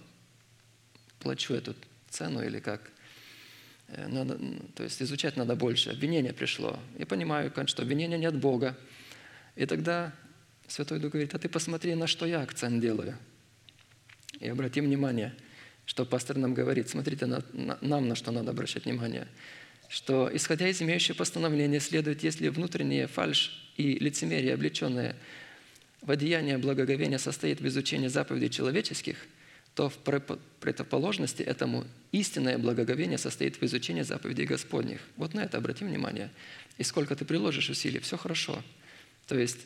[1.18, 1.74] плачу эту
[2.12, 2.92] цену или как.
[3.88, 4.38] Э, надо,
[4.76, 5.90] то есть изучать надо больше.
[5.90, 6.78] Обвинение пришло.
[7.00, 8.78] Я понимаю, что обвинение не от Бога.
[9.56, 10.14] И тогда
[10.72, 13.18] Святой Дух говорит, а ты посмотри, на что я акцент делаю.
[14.40, 15.36] И обрати внимание,
[15.86, 19.28] что пастор нам говорит, смотрите, на, на, нам на что надо обращать внимание.
[19.90, 25.18] что, исходя из имеющего постановления, следует, если внутренняя фальшь и лицемерие, облеченное
[26.02, 29.18] в одеяние благоговения, состоит в изучении заповедей человеческих,
[29.76, 35.02] то в противоположности этому истинное благоговение состоит в изучении заповедей Господних.
[35.18, 36.32] Вот на это обратим внимание.
[36.78, 38.64] И сколько ты приложишь усилий, все хорошо.
[39.28, 39.60] То есть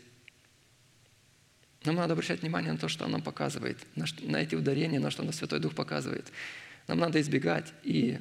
[1.85, 5.11] нам надо обращать внимание на то, что Он нам показывает, на, на эти ударения, на
[5.11, 6.31] что нас Святой Дух показывает.
[6.87, 8.19] Нам надо избегать и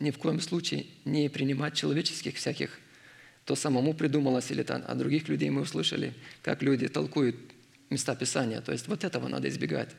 [0.00, 2.78] ни в коем случае не принимать человеческих всяких,
[3.44, 7.36] то самому придумалось или там, от других людей мы услышали, как люди толкуют
[7.90, 8.60] места Писания.
[8.60, 9.90] То есть вот этого надо избегать.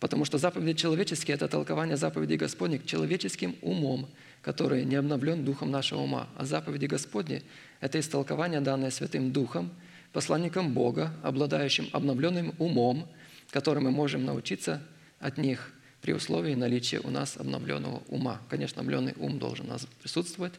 [0.00, 4.08] Потому что заповеди человеческие– это толкование заповедей Господних человеческим умом,
[4.42, 6.28] который не обновлен духом нашего ума.
[6.36, 7.42] А заповеди Господни–
[7.80, 9.70] это истолкование, данное Святым Духом,
[10.14, 13.06] посланником Бога, обладающим обновленным умом,
[13.50, 14.80] которым мы можем научиться
[15.18, 18.40] от них при условии наличия у нас обновленного ума.
[18.48, 20.54] Конечно, обновленный ум должен у нас присутствовать,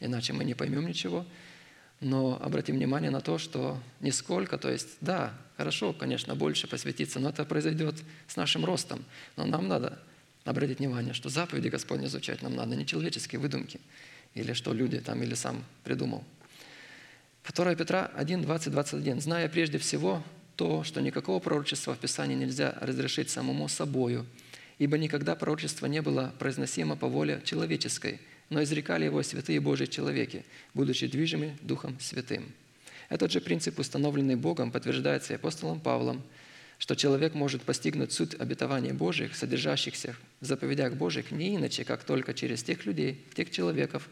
[0.00, 1.24] иначе мы не поймем ничего.
[2.00, 7.30] Но обратим внимание на то, что нисколько, то есть, да, хорошо, конечно, больше посвятиться, но
[7.30, 7.94] это произойдет
[8.26, 9.04] с нашим ростом.
[9.36, 10.02] Но нам надо
[10.44, 13.80] обратить внимание, что заповеди Господни изучать нам надо, не человеческие выдумки,
[14.34, 16.24] или что люди там, или сам придумал.
[17.52, 19.20] 2 Петра 1, 20, 21.
[19.20, 20.22] «Зная прежде всего
[20.56, 24.26] то, что никакого пророчества в Писании нельзя разрешить самому собою,
[24.78, 28.20] ибо никогда пророчество не было произносимо по воле человеческой,
[28.50, 30.44] но изрекали его святые Божьи человеки,
[30.74, 32.52] будучи движимы Духом Святым».
[33.08, 36.22] Этот же принцип, установленный Богом, подтверждается и апостолом Павлом,
[36.78, 42.34] что человек может постигнуть суть обетований Божьих, содержащихся в заповедях Божьих, не иначе, как только
[42.34, 44.08] через тех людей, тех человеков,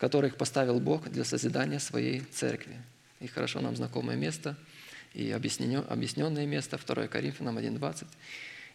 [0.00, 2.76] которых поставил Бог для созидания своей церкви.
[3.20, 4.56] И хорошо нам знакомое место,
[5.12, 8.06] и объясненное место, 2 Коринфянам 1.20.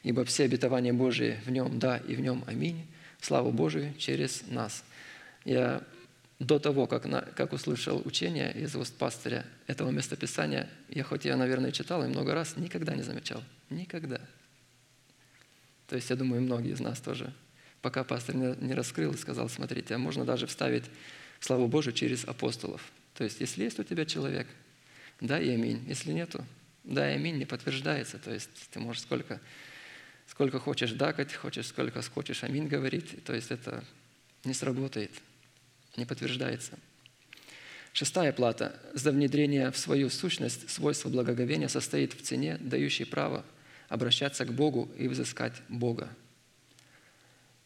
[0.03, 2.85] «Ибо все обетования Божии в нем да и в нем аминь,
[3.21, 4.83] славу Божию через нас».
[5.45, 5.81] Я
[6.37, 11.37] до того, как, на- как услышал учение из уст пастыря этого местописания, я хоть я,
[11.37, 13.41] наверное, читал и много раз, никогда не замечал.
[13.71, 14.21] Никогда.
[15.87, 17.33] То есть, я думаю, многие из нас тоже
[17.85, 20.85] пока пастор не раскрыл и сказал, смотрите, а можно даже вставить
[21.39, 22.81] славу Божию через апостолов.
[23.13, 24.47] То есть, если есть у тебя человек,
[25.21, 25.83] да и аминь.
[25.87, 26.43] Если нету,
[26.83, 28.17] да и аминь не подтверждается.
[28.17, 29.39] То есть, ты можешь сколько,
[30.25, 33.23] сколько хочешь дакать, хочешь, сколько хочешь аминь говорить.
[33.23, 33.83] То есть, это
[34.45, 35.11] не сработает,
[35.95, 36.79] не подтверждается.
[37.93, 43.45] Шестая плата за внедрение в свою сущность свойства благоговения состоит в цене, дающей право
[43.89, 46.09] обращаться к Богу и взыскать Бога.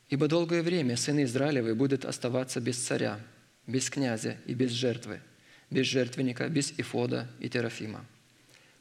[0.09, 3.19] Ибо долгое время сыны Израилевы будут оставаться без царя,
[3.67, 5.21] без князя и без жертвы,
[5.69, 8.03] без жертвенника, без Ифода и Терафима.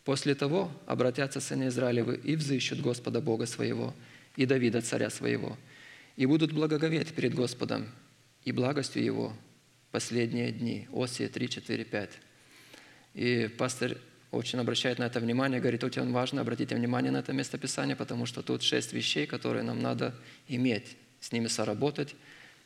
[0.05, 3.95] После того обратятся сыны Израилевы и взыщут Господа Бога своего
[4.37, 5.59] и Давида царя своего,
[6.17, 7.89] и будут благоговеть перед Господом
[8.45, 9.37] и благостью Его
[9.91, 10.89] последние дни.
[10.95, 12.11] Осия 3, 4, 5.
[13.15, 13.99] И пастор
[14.31, 18.43] очень обращает на это внимание, говорит, очень важно, обратите внимание на это местописание, потому что
[18.43, 20.15] тут шесть вещей, которые нам надо
[20.47, 22.15] иметь, с ними соработать,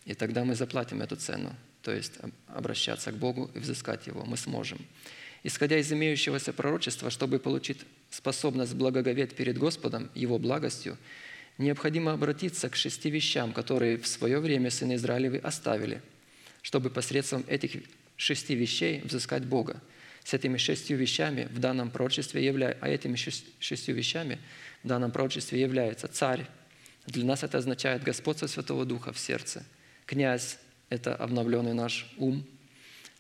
[0.05, 1.55] и тогда мы заплатим эту цену.
[1.83, 4.79] То есть об- обращаться к Богу и взыскать Его мы сможем.
[5.45, 7.79] Исходя из имеющегося пророчества, чтобы получить
[8.11, 10.97] способность благоговеть перед Господом, Его благостью,
[11.59, 16.01] необходимо обратиться к шести вещам, которые в свое время сыны Израилевы оставили,
[16.63, 17.83] чтобы посредством этих
[18.17, 19.81] шести вещей взыскать Бога.
[20.23, 22.77] С этими шестью вещами в данном пророчестве явля...
[22.81, 24.39] а этими шесть- шестью вещами
[24.85, 26.47] в данном пророчестве является царь.
[27.07, 29.65] Для нас это означает господство Святого Духа в сердце.
[30.07, 30.59] Князь–
[30.89, 32.45] это обновленный наш ум.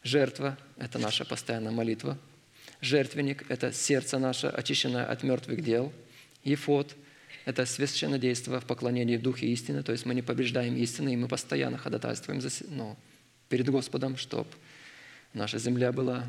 [0.02, 2.18] Жертва– это наша постоянная молитва.
[2.80, 5.92] Жертвенник– это сердце наше, очищенное от мертвых дел.
[6.44, 6.94] Ефод–
[7.44, 11.28] это священнодейство в поклонении в Духе истины, то есть мы не побеждаем истины, и мы
[11.28, 12.96] постоянно ходатайствуем за, ну,
[13.48, 14.48] перед Господом, чтобы
[15.34, 16.28] наша земля была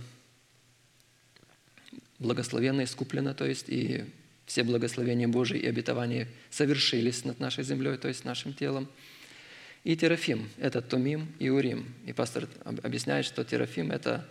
[2.19, 4.05] благословенно искуплена, то есть и
[4.45, 8.87] все благословения Божии и обетования совершились над нашей землей, то есть нашим телом.
[9.83, 11.93] И Терафим– это Тумим и Урим.
[12.05, 14.25] И пастор об- объясняет, что Терафим– это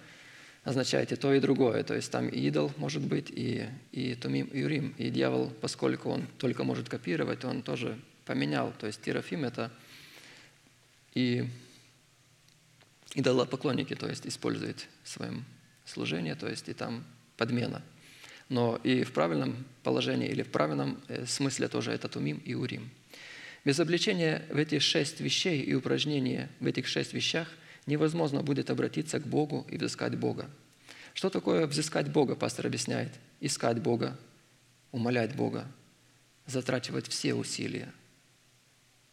[0.64, 1.82] означает и то, и другое.
[1.82, 4.94] То есть там и идол может быть, и, и Тумим, и Урим.
[4.96, 8.72] И дьявол, поскольку он только может копировать, он тоже поменял.
[8.78, 9.70] То есть Терафим– это
[11.14, 11.46] и
[13.14, 15.44] идолопоклонники, то есть используют в своем
[15.84, 17.04] служении, то есть и там
[17.36, 17.82] подмена.
[18.52, 22.90] Но и в правильном положении или в правильном э, смысле тоже это Тумим и Урим.
[23.64, 27.48] Без обличения в эти шесть вещей и упражнения в этих шесть вещах
[27.86, 30.50] невозможно будет обратиться к Богу и взыскать Бога.
[31.14, 33.14] Что такое взыскать Бога, пастор объясняет?
[33.40, 34.18] Искать Бога,
[34.90, 35.66] умолять Бога,
[36.44, 37.90] затрачивать все усилия,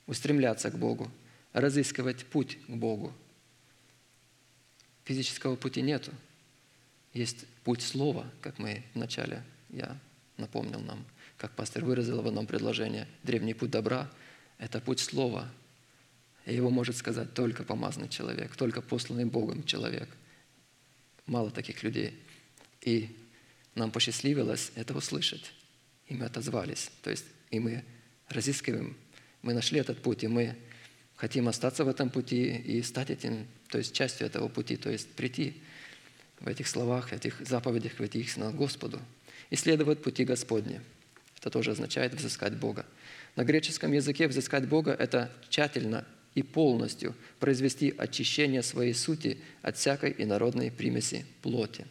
[0.05, 1.09] устремляться к Богу,
[1.53, 3.13] разыскивать путь к Богу.
[5.05, 6.11] Физического пути нету.
[7.13, 9.97] Есть путь слова, как мы вначале, я
[10.37, 11.05] напомнил нам,
[11.37, 13.07] как пастор выразил в одном предложении.
[13.23, 14.11] Древний путь добра–
[14.57, 15.49] это путь слова.
[16.45, 20.09] И его может сказать только помазанный человек, только посланный Богом человек.
[21.25, 22.17] Мало таких людей.
[22.81, 23.15] И
[23.75, 25.51] нам посчастливилось это услышать.
[26.07, 26.91] И мы отозвались.
[27.03, 27.83] То есть и мы
[28.29, 28.95] разыскиваем,
[29.41, 30.55] мы нашли этот путь, и мы
[31.15, 35.11] хотим остаться в этом пути и стать этим, то есть частью этого пути, то есть
[35.13, 35.61] прийти
[36.39, 38.99] в этих словах, в этих заповедях, в этих истинах Господу.
[39.49, 40.81] Исследовать пути Господни.
[41.37, 42.85] Это тоже означает взыскать Бога.
[43.35, 46.05] На греческом языке взыскать Бога– это тщательно
[46.35, 51.85] и полностью произвести очищение своей сути от всякой инородной примеси плоти.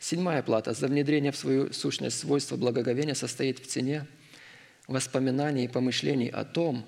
[0.00, 4.06] Седьмая плата за внедрение в свою сущность свойства благоговения состоит в цене
[4.86, 6.86] воспоминаний и помышлений о том,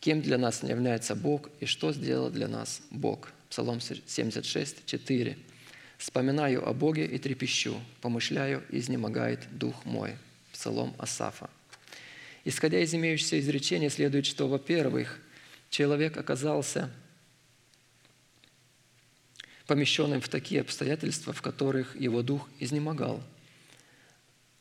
[0.00, 3.32] кем для нас является Бог и что сделал для нас Бог.
[3.50, 5.38] Псалом 76, 4.
[6.02, 10.16] «Вспоминаю о Боге и трепещу, помышляю, изнемогает дух мой».
[10.52, 11.48] Псалом Асафа.
[12.44, 15.20] Исходя из имеющегося изречения, следует, что, во-первых,
[15.70, 16.90] человек оказался
[19.68, 23.22] помещенным в такие обстоятельства, в которых его дух изнемогал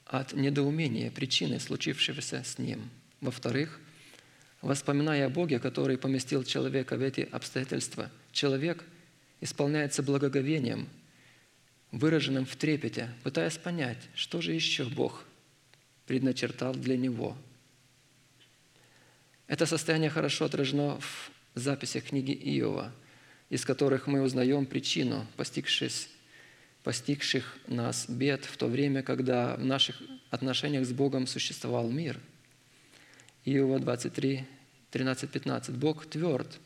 [0.05, 2.87] от недоумения причины случившегося с ним.
[3.19, 3.79] Во-вторых,
[4.61, 8.83] воспоминая о Боге, который поместил человека в эти обстоятельства, человек
[9.41, 10.87] исполняется благоговением,
[11.91, 15.25] выраженным в трепете, пытаясь понять, что же еще Бог
[16.05, 17.37] предначертал для него.
[19.47, 22.91] Это состояние хорошо отражено в записях книги Иова,
[23.49, 26.09] из которых мы узнаем причину, постигшись
[26.83, 32.19] постигших нас бед в то время, когда в наших отношениях с Богом существовал мир.
[33.45, 34.45] Иова 23,
[34.89, 35.75] 13, 15.
[35.75, 36.59] Бог тверд,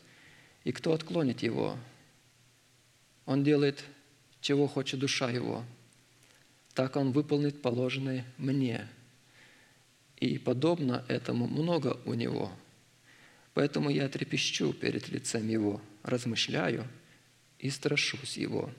[0.64, 1.78] и кто отклонит его?
[3.24, 3.84] Он делает,
[4.46, 5.64] чего хочет душа его.
[6.72, 8.86] Так он выполнит положенное мне.
[10.18, 12.52] И подобно этому много у него.
[13.54, 16.86] Поэтому я трепещу перед лицем его, размышляю
[17.58, 18.70] и страшусь его.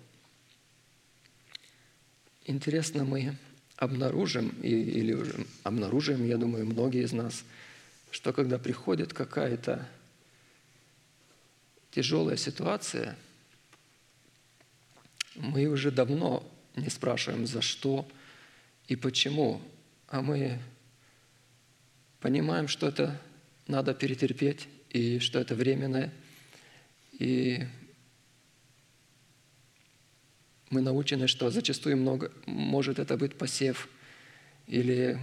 [2.45, 3.35] Интересно, мы
[3.76, 5.18] обнаружим, или
[5.64, 7.44] обнаружим, я думаю, многие из нас,
[8.10, 9.85] что когда приходит какая-то
[11.91, 13.18] тяжелая ситуация,
[15.38, 16.43] мы уже давно
[16.76, 18.07] не спрашиваем, за что
[18.88, 19.61] и почему,
[20.07, 20.59] а мы
[22.19, 23.19] понимаем, что это
[23.68, 26.14] надо перетерпеть, и что это временное,
[27.11, 27.68] и
[30.69, 33.89] мы научены, что зачастую много, может это быть посев,
[34.65, 35.19] или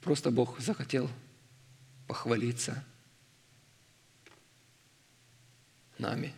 [0.00, 1.10] просто Бог захотел
[2.06, 2.84] похвалиться
[5.98, 6.32] нами.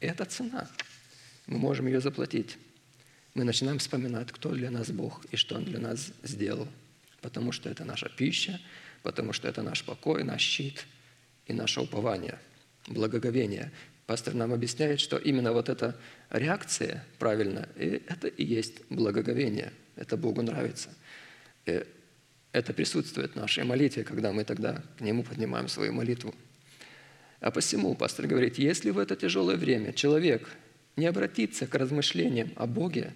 [0.00, 0.68] Это цена.
[1.46, 2.58] Мы можем ее заплатить.
[3.34, 6.68] Мы начинаем вспоминать, кто для нас Бог и что Он для нас сделал.
[7.20, 8.60] Потому что это наша пища,
[9.02, 10.86] потому что это наш покой, наш щит
[11.46, 12.38] и наше упование,
[12.86, 13.72] благоговение.
[14.06, 15.98] Пастор нам объясняет, что именно вот эта
[16.30, 19.72] реакция правильно, и это и есть благоговение.
[19.96, 20.90] Это Богу нравится.
[21.64, 21.84] И
[22.52, 26.34] это присутствует в нашей молитве, когда мы тогда к Нему поднимаем свою молитву.
[27.40, 30.48] А посему пастор говорит, если в это тяжелое время человек
[30.96, 33.12] не обратится к размышлениям о Боге,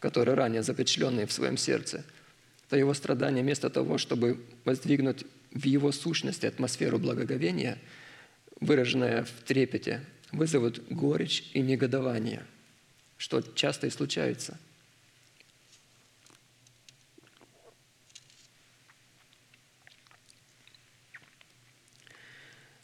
[0.00, 2.04] которые ранее запечатленные в своем сердце,
[2.68, 7.78] то его страдания вместо того, чтобы воздвигнуть в его сущности атмосферу благоговения,
[8.60, 10.00] выраженная в трепете,
[10.32, 12.44] вызовут горечь и негодование,
[13.16, 14.58] что часто и случается.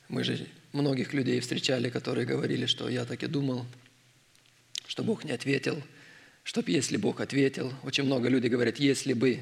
[0.08, 3.66] Мы же многих людей встречали, которые говорили, что я так и думал,
[4.86, 5.82] что Бог не ответил,
[6.44, 7.72] чтоб если Бог ответил.
[7.82, 9.40] Очень много людей говорят, если бы.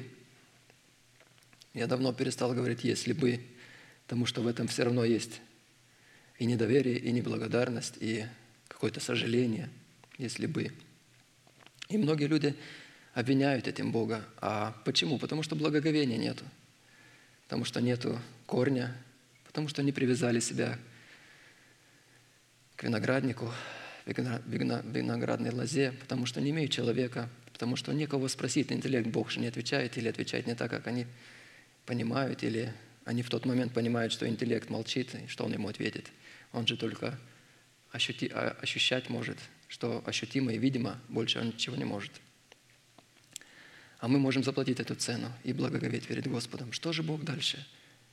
[1.73, 3.39] Я давно перестал говорить, если бы,
[4.03, 5.41] потому что в этом все равно есть
[6.39, 8.25] и недоверие, и неблагодарность, и
[8.67, 9.69] какое-то сожаление,
[10.17, 10.71] если бы.
[11.89, 12.55] И многие люди
[13.13, 14.23] обвиняют этим Бога.
[14.39, 15.17] А почему?
[15.17, 16.43] Потому что благоговения нету.
[17.43, 18.95] Потому что нету корня,
[19.45, 20.77] потому что не привязали себя
[22.77, 23.51] к винограднику,
[24.05, 29.47] виноградной лозе, потому что не имеют человека, потому что некого спросить, интеллект Бог же не
[29.47, 31.05] отвечает или отвечает не так, как они
[31.85, 32.73] понимают, или
[33.03, 36.05] они в тот момент понимают, что интеллект молчит, и что он ему ответит–
[36.51, 37.19] он же только
[37.91, 39.37] ощути, а, ощущать может,
[39.67, 42.11] что ощутимо и видимо, больше он ничего не может.
[43.99, 46.71] А мы можем заплатить эту цену и благоговеть перед Господом.
[46.71, 47.65] Что же Бог дальше?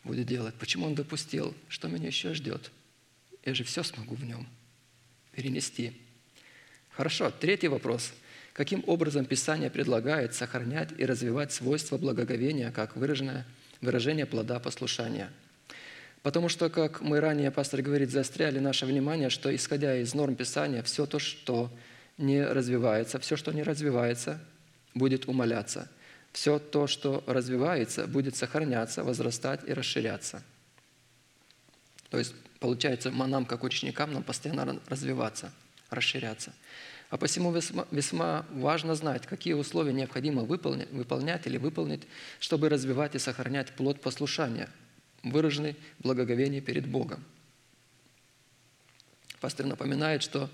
[0.02, 0.54] будет делать?
[0.56, 1.54] Почему Он допустил?
[1.68, 2.70] Что меня еще ждет?
[3.44, 4.46] Я же все смогу в Нем
[5.32, 6.00] перенести.
[6.90, 8.12] Хорошо, третий вопрос.
[8.52, 13.46] Каким образом Писание предлагает сохранять и развивать свойства благоговения как выраженное,
[13.80, 15.30] выражение плода послушания?
[16.22, 20.82] Потому что, как мы ранее, пастор говорит, заостряли наше внимание, что исходя из норм Писания,
[20.82, 21.70] все то, что
[22.16, 24.40] не развивается, все, что не развивается,
[24.94, 25.90] будет умоляться.
[26.32, 30.42] Все то, что развивается, будет сохраняться, возрастать и расширяться.
[32.08, 32.34] То есть,
[32.64, 35.52] получается, нам, как ученикам, нам постоянно развиваться,
[35.90, 36.54] расширяться.
[37.10, 42.04] А посему весьма, весьма важно знать, какие условия необходимо выполнять, выполнять или выполнить,
[42.40, 44.70] чтобы развивать и сохранять плод послушания,
[45.22, 47.22] выраженный в благоговении перед Богом.
[49.42, 50.48] Пастор напоминает, что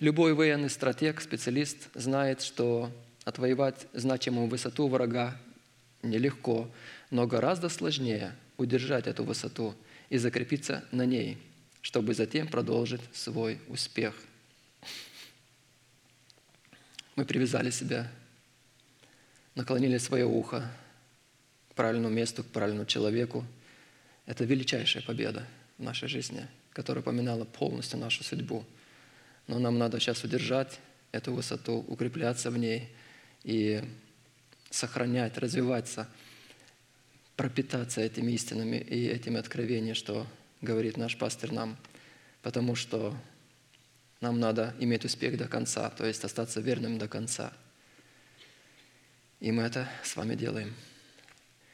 [0.00, 2.90] любой военный стратег, специалист знает, что
[3.26, 5.36] отвоевать значимую высоту врага
[6.02, 6.70] нелегко,
[7.10, 9.74] но гораздо сложнее удержать эту высоту
[10.08, 11.36] и закрепиться на ней,
[11.82, 14.14] чтобы затем продолжить свой успех.
[17.16, 18.10] Мы привязали себя,
[19.54, 20.70] наклонили свое ухо
[21.70, 23.44] к правильному месту, к правильному человеку.
[24.26, 25.46] Это величайшая победа
[25.78, 28.64] в нашей жизни, которая поминала полностью нашу судьбу.
[29.46, 30.78] Но нам надо сейчас удержать
[31.12, 32.88] эту высоту, укрепляться в ней–
[33.44, 33.82] и
[34.70, 36.08] сохранять, развиваться,
[37.36, 40.26] пропитаться этими истинами и этими откровениями, что
[40.60, 41.76] говорит наш пастор нам,
[42.42, 43.16] потому что
[44.20, 47.52] нам надо иметь успех до конца, то есть остаться верным до конца.
[49.40, 50.74] И мы это с вами делаем.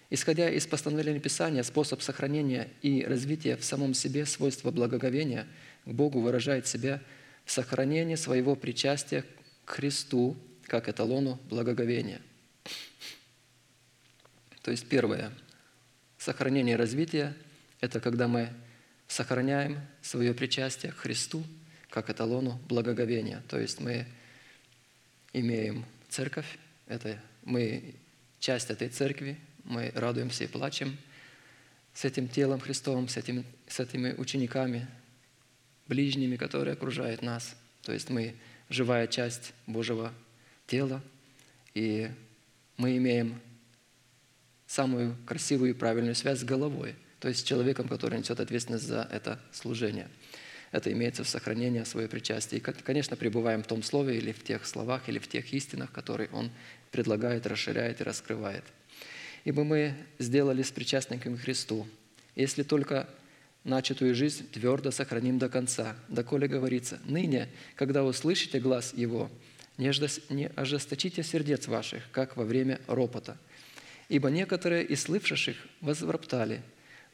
[0.08, 5.48] Исходя из постановления Писания, способ сохранения и развития в самом себе свойства благоговения
[5.84, 7.02] к Богу выражает себя
[7.44, 9.24] в сохранении своего причастия
[9.64, 10.36] к Христу
[10.66, 12.20] как эталону благоговения.
[14.62, 15.32] То есть первое,
[16.18, 17.34] сохранение и развитие–
[17.80, 18.50] это когда мы
[19.08, 21.44] сохраняем свое причастие к Христу
[21.90, 23.42] как эталону благоговения.
[23.48, 24.06] То есть мы
[25.32, 27.94] имеем церковь, это мы
[28.38, 30.96] часть этой церкви, мы радуемся и плачем
[31.94, 34.86] с этим телом Христовым, с, этим, с этими учениками,
[35.88, 37.56] ближними, которые окружают нас.
[37.82, 38.34] То есть мы
[38.68, 40.12] живая часть Божьего
[40.66, 41.02] тело,
[41.74, 42.10] и
[42.76, 43.40] мы имеем
[44.66, 49.40] самую красивую и правильную связь с головой, то есть человеком, который несет ответственность за это
[49.52, 50.08] служение.
[50.72, 52.58] Это имеется в сохранении своего причастия.
[52.58, 56.28] И, конечно, пребываем в том слове или в тех словах, или в тех истинах, которые
[56.32, 56.50] Он
[56.90, 58.64] предлагает, расширяет и раскрывает.
[59.44, 61.86] Ибо мы сделали с причастниками Христу,
[62.34, 63.08] если только
[63.64, 69.30] начатую жизнь твердо сохраним до конца, доколе говорится, «Ныне, когда услышите глаз Его,
[69.78, 69.88] не
[70.56, 73.36] ожесточите сердец ваших, как во время ропота.
[74.08, 76.62] Ибо некоторые из слышавших возвроптали,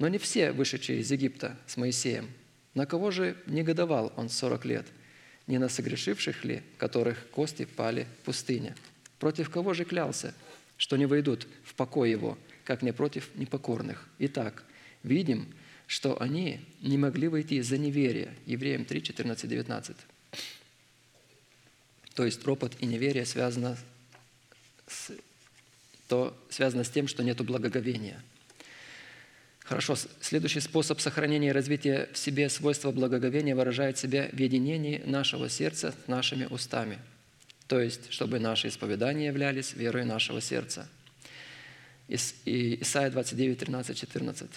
[0.02, 2.28] но не все вышедшие из Египта с Моисеем.
[2.74, 4.84] На кого же негодовал он сорок лет?
[5.46, 8.74] Не на согрешивших ли, которых кости пали в пустыне?
[9.20, 10.34] Против кого же клялся,
[10.76, 14.08] что не войдут в покой его, как не против непокорных?
[14.18, 14.64] Итак,
[15.04, 15.54] видим,
[15.86, 18.34] что они не могли войти за неверие.
[18.44, 19.96] Евреям 3, 14, 19.
[22.16, 23.78] То есть ропот и неверие связано
[24.88, 25.12] с,
[26.08, 28.20] то связано с тем, что нет благоговения.
[29.72, 35.48] Хорошо, следующий способ сохранения и развития в себе свойства благоговения выражает себя в единении нашего
[35.48, 36.98] сердца с нашими устами.
[37.68, 40.86] То есть, чтобы наши исповедания являлись верой нашего сердца.
[42.06, 44.50] Исайя 29, 13, 14.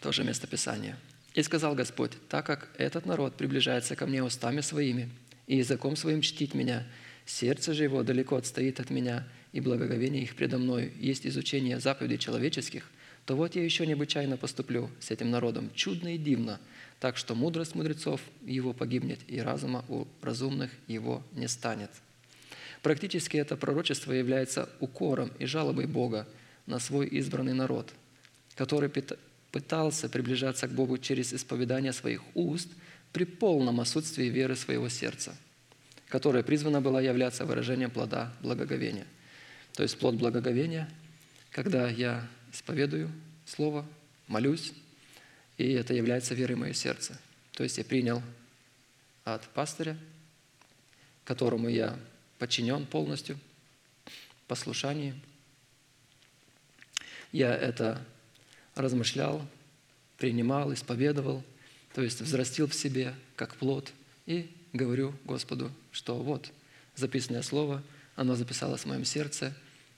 [0.00, 0.98] Тоже место Писания.
[1.34, 5.08] «И сказал Господь, так как этот народ приближается ко мне устами своими,
[5.46, 6.84] и языком своим чтит меня.
[7.26, 12.18] Сердце же его далеко отстоит от меня, и благоговение их предо мною есть изучение заповедей
[12.18, 12.90] человеческих,
[13.26, 16.60] то вот я еще необычайно поступлю с этим народом, чудно и дивно,
[17.00, 21.90] так что мудрость мудрецов его погибнет, и разума у разумных его не станет».
[22.82, 26.28] Практически это пророчество является укором и жалобой Бога
[26.66, 27.92] на свой избранный народ,
[28.54, 28.88] который
[29.50, 32.68] пытался приближаться к Богу через исповедание своих уст–
[33.12, 35.34] при полном отсутствии веры своего сердца,
[36.08, 39.06] которая призвана была являться выражением плода благоговения.
[39.74, 40.88] То есть плод благоговения,
[41.50, 43.10] когда я исповедую
[43.46, 43.86] Слово,
[44.26, 44.72] молюсь,
[45.56, 47.18] и это является верой в мое сердце.
[47.52, 48.22] То есть я принял
[49.24, 49.96] от пастыря,
[51.24, 51.98] которому я
[52.38, 53.38] подчинен полностью,
[54.46, 55.14] послушании.
[57.32, 58.04] Я это
[58.74, 59.46] размышлял,
[60.18, 61.42] принимал, исповедовал–
[61.98, 63.92] то есть взрастил в себе как плод,
[64.24, 66.48] и говорю Господу, что вот
[66.94, 67.82] записанное слово,
[68.18, 69.54] оно записалось в моем сердце,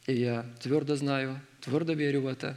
[0.06, 2.56] и я твердо знаю, твердо верю в это,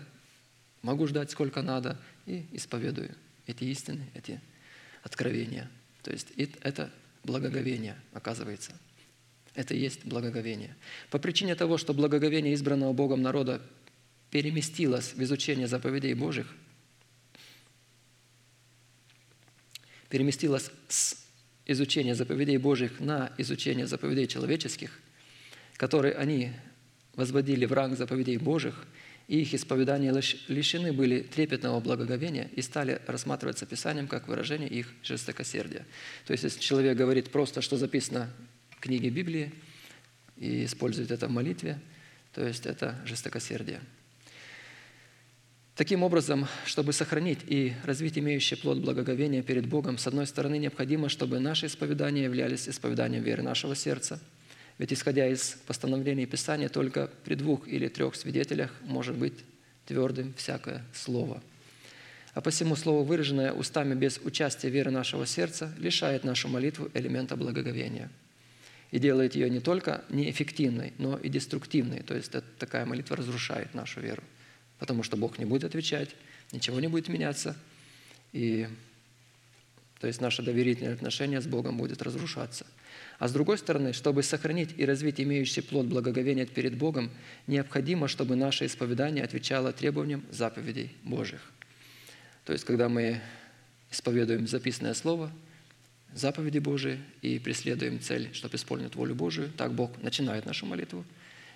[0.83, 3.15] Могу ждать сколько надо и исповедую
[3.47, 4.41] эти истины, эти
[5.01, 5.71] откровения.
[6.03, 6.27] То есть
[6.61, 6.91] это
[7.23, 8.73] благоговение, оказывается.
[9.55, 10.75] Это и есть благоговение.
[11.09, 13.61] По причине того, что благоговение избранного Богом народа
[14.29, 16.53] переместилось в изучение заповедей Божьих,
[20.09, 21.15] переместилось с
[21.65, 24.99] изучения заповедей Божьих на изучение заповедей человеческих,
[25.77, 26.51] которые они
[27.15, 28.85] возводили в ранг заповедей Божьих,
[29.27, 34.93] и их исповедания лиш- лишены были трепетного благоговения и стали рассматриваться Писанием как выражение их
[35.03, 35.85] жестокосердия.
[36.25, 38.29] То есть, если человек говорит просто, что записано
[38.71, 39.53] в книге Библии,
[40.37, 41.79] и использует это в молитве,
[42.33, 43.79] то есть это жестокосердие.
[45.75, 51.09] Таким образом, чтобы сохранить и развить имеющий плод благоговения перед Богом, с одной стороны, необходимо,
[51.09, 54.19] чтобы наши исповедания являлись исповеданием веры нашего сердца.
[54.77, 59.33] Ведь исходя из постановлений Писания, только при двух или трех свидетелях может быть
[59.85, 61.41] твердым всякое слово.
[62.33, 68.09] А посему слово, выраженное устами без участия веры нашего сердца, лишает нашу молитву элемента благоговения
[68.89, 72.01] и делает ее не только неэффективной, но и деструктивной.
[72.01, 74.23] То есть такая молитва разрушает нашу веру
[74.83, 76.09] потому что Бог не будет отвечать,
[76.51, 77.55] ничего не будет меняться,
[78.33, 78.67] и
[80.01, 82.67] то есть наше доверительное отношение с Богом будет разрушаться.
[83.19, 87.11] А с другой стороны, чтобы сохранить и развить имеющий плод благоговения перед Богом,
[87.47, 91.41] необходимо, чтобы наше исповедание отвечало требованиям заповедей Божьих.
[92.45, 93.21] То есть, когда мы
[93.91, 95.31] исповедуем записанное слово,
[96.13, 101.05] заповеди Божии и преследуем цель, чтобы исполнить волю Божию, так Бог начинает нашу молитву.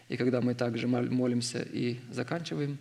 [0.09, 2.77] И когда мы также мол- молимся и заканчиваем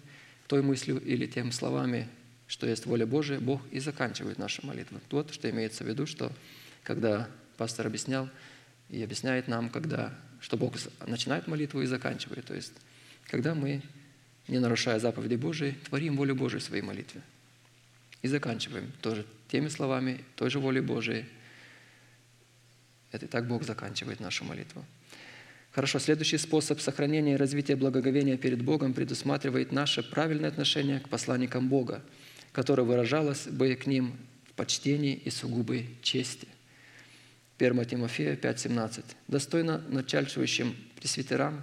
[0.47, 2.09] той мыслью или тем словами,
[2.47, 5.01] что есть воля Божия, Бог и заканчивает нашу молитву.
[5.11, 6.31] Вот что имеется в виду, что
[6.85, 8.29] когда пастор объяснял
[8.89, 10.75] и объясняет нам, когда, что Бог
[11.07, 12.45] начинает молитву и заканчивает.
[12.45, 12.73] То есть,
[13.27, 13.83] когда мы,
[14.49, 17.23] не нарушая заповеди Божии, творим волю Божию в своей молитве.
[18.23, 21.25] И заканчиваем тоже теми словами, той же волей Божией.
[23.13, 24.85] Это и так Бог заканчивает нашу молитву.
[25.73, 31.69] Хорошо, следующий способ сохранения и развития благоговения перед Богом предусматривает наше правильное отношение к посланникам
[31.69, 32.03] Бога,
[32.53, 34.17] которое выражалось бы к ним
[34.49, 36.49] в почтении и сугубой чести.
[37.59, 39.05] 1 Тимофея 5,17.
[39.29, 41.63] «Достойно начальствующим пресвитерам,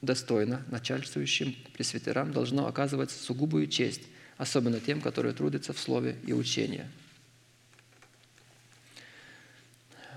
[0.00, 4.02] достойно начальствующим пресвитерам должно оказывать сугубую честь,
[4.38, 6.84] особенно тем, которые трудятся в слове и учении».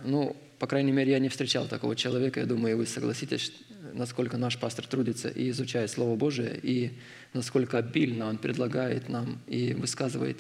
[0.06, 2.40] Ну, по крайней мере, я не встречал такого человека.
[2.40, 3.52] Я думаю, вы согласитесь,
[3.94, 6.98] насколько наш пастор трудится и изучает Слово Божие, и
[7.34, 10.40] насколько обильно он предлагает нам и высказывает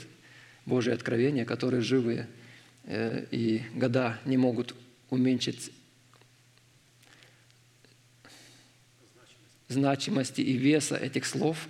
[0.65, 2.27] Божие откровения, которые живые,
[2.85, 4.75] и года не могут
[5.09, 5.71] уменьшить
[9.67, 11.67] значимости и веса этих слов,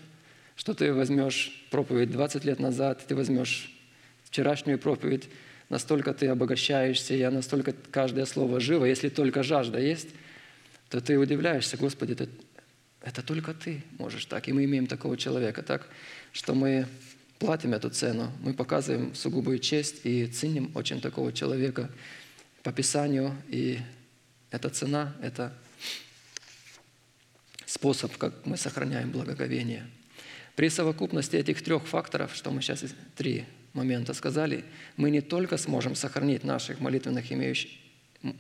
[0.55, 3.71] что ты возьмешь проповедь 20 лет назад, ты возьмешь
[4.25, 5.29] вчерашнюю проповедь,
[5.69, 8.85] настолько ты обогащаешься, и настолько каждое слово живо.
[8.85, 10.09] Если только жажда есть,
[10.89, 12.29] то ты удивляешься, Господи, это,
[13.01, 14.47] это только Ты можешь так.
[14.47, 15.87] И мы имеем такого человека, так,
[16.31, 16.87] что мы
[17.43, 21.89] платим эту цену, мы показываем сугубую честь и ценим очень такого человека
[22.63, 23.35] по Писанию.
[23.49, 23.79] И
[24.49, 25.53] эта цена– это
[27.65, 29.85] способ, как мы сохраняем благоговение.
[30.55, 32.85] При совокупности этих трех факторов, что мы сейчас
[33.17, 33.43] три
[33.73, 34.63] момента сказали,
[34.95, 37.71] мы не только сможем сохранить наших молитвенных имеющих,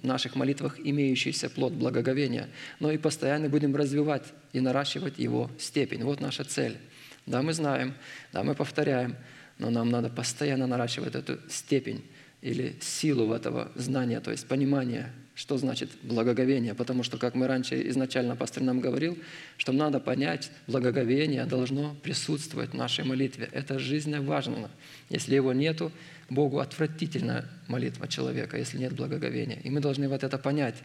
[0.01, 2.47] наших молитвах имеющийся плод благоговения,
[2.79, 4.23] но и постоянно будем развивать
[4.53, 6.05] и наращивать его степень.
[6.05, 6.77] Вот наша цель.
[7.25, 7.93] Да, мы знаем,
[8.31, 9.15] да, мы повторяем,
[9.59, 12.03] но нам надо постоянно наращивать эту степень
[12.41, 16.75] или силу этого знания, то есть понимания, что значит благоговение.
[16.75, 19.17] Потому что, как мы раньше изначально пастор нам говорил,
[19.57, 23.49] что надо понять, благоговение должно присутствовать в нашей молитве.
[23.51, 24.69] Это жизненно важно.
[25.09, 25.91] Если его нету,
[26.29, 29.59] Богу отвратительна молитва человека, если нет благоговения.
[29.63, 30.75] И мы должны вот это понять.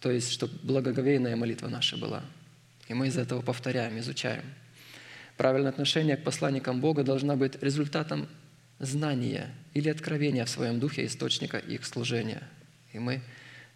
[0.00, 2.22] То есть, чтобы благоговейная молитва наша была.
[2.88, 4.42] И мы из этого повторяем, изучаем.
[5.36, 8.28] Правильное отношение к посланникам Бога должна быть результатом
[8.78, 12.42] знания или откровения в своем духе источника их служения.
[12.92, 13.22] И мы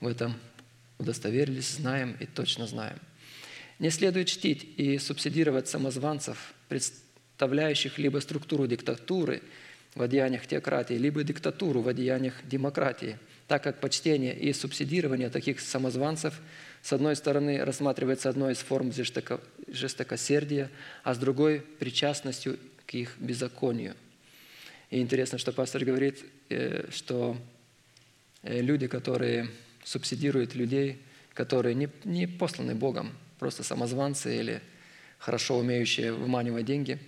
[0.00, 0.34] в этом
[0.98, 2.98] удостоверились, знаем и точно знаем.
[3.78, 9.42] Не следует чтить и субсидировать самозванцев, представляющих либо структуру диктатуры
[9.94, 13.18] в одеяниях теократии, либо диктатуру в одеяниях демократии,
[13.48, 16.40] так как почтение и субсидирование таких самозванцев
[16.82, 20.70] с одной стороны рассматривается одной из форм жестоко, жестокосердия,
[21.02, 23.94] а с другой– причастностью к их беззаконию.
[24.90, 27.36] И интересно, что пастор говорит, э, что
[28.42, 29.48] люди, которые
[29.84, 31.00] субсидируют людей,
[31.34, 34.62] которые не, не посланы Богом, просто самозванцы или
[35.18, 36.98] хорошо умеющие выманивать деньги.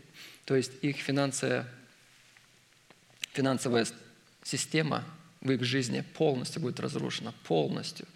[0.44, 1.66] То есть их финансовая,
[3.32, 3.86] финансовая
[4.42, 5.04] система
[5.40, 8.06] в их жизни полностью будет разрушена, полностью.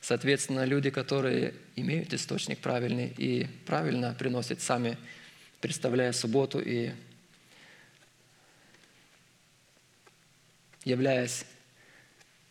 [0.00, 4.96] Соответственно, люди, которые имеют источник правильный и правильно приносят сами,
[5.60, 6.90] представляя субботу и
[10.84, 11.44] являясь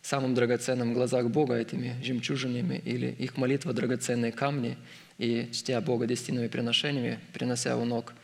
[0.02, 4.76] самым драгоценным в глазах Бога этими жемчужинами или их молитва драгоценные камни
[5.18, 8.14] и чтя Бога десятиными приношениями, принося у ног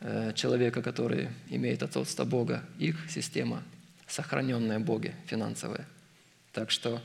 [0.00, 3.62] э, человека, который имеет отцовство Бога, их система
[4.08, 5.86] сохраненная Боге финансовая.
[6.52, 7.00] Так что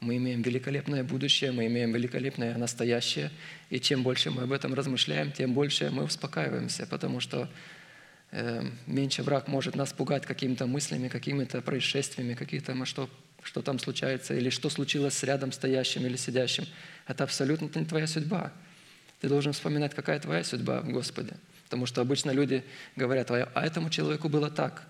[0.00, 3.30] мы имеем великолепное будущее, мы имеем великолепное настоящее,
[3.70, 7.48] и чем больше мы об этом размышляем, тем больше мы успокаиваемся, потому что
[8.32, 13.08] э, меньше враг может нас пугать какими-то мыслями, какими-то происшествиями, какими-то, что
[13.46, 16.66] что там случается, или что случилось с рядом стоящим или сидящим.
[17.06, 18.52] Это абсолютно не твоя судьба.
[19.20, 21.34] Ты должен вспоминать, какая твоя судьба в Господе.
[21.64, 22.64] Потому что обычно люди
[22.96, 24.86] говорят, а этому человеку было так.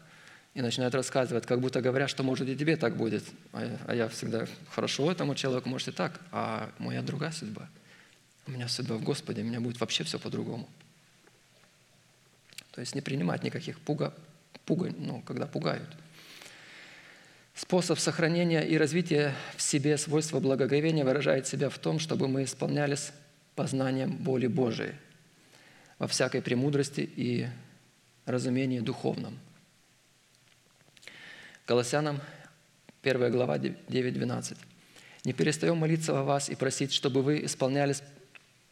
[0.57, 3.23] И начинают рассказывать, как будто говорят, что может и тебе так будет.
[3.53, 7.69] А я а всегда, хорошо, этому человеку может и так, а моя другая судьба.
[8.47, 10.69] У меня судьба в Господе, у меня будет вообще все по-другому.
[12.73, 14.15] То есть не принимать никаких пуга,
[14.65, 15.89] пуга, ну, когда пугают–
[17.57, 23.13] Способ сохранения и развития в себе свойства благоговения выражает себя в том, чтобы мы исполнялись
[23.55, 24.93] познанием воли Божией
[25.99, 27.47] во всякой премудрости и
[28.27, 29.39] разумении духовном.
[31.67, 32.21] Колоссянам
[33.03, 34.57] 1 глава 9-12.
[35.25, 38.05] «Не перестаем молиться о вас и просить, чтобы вы исполнялись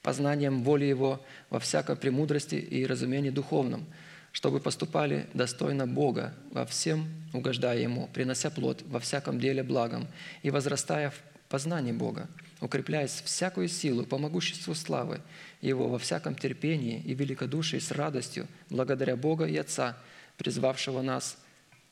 [0.00, 3.84] познанием воли Его во всякой премудрости и разумении духовном,
[4.30, 10.06] чтобы поступали достойно Бога во всем, угождая Ему, принося плод во всяком деле благом
[10.44, 12.28] и возрастая в познании Бога,
[12.60, 15.20] укрепляясь всякую силу по могуществу славы
[15.60, 19.98] Его во всяком терпении и великодушии с радостью, благодаря Бога и Отца,
[20.36, 21.38] призвавшего нас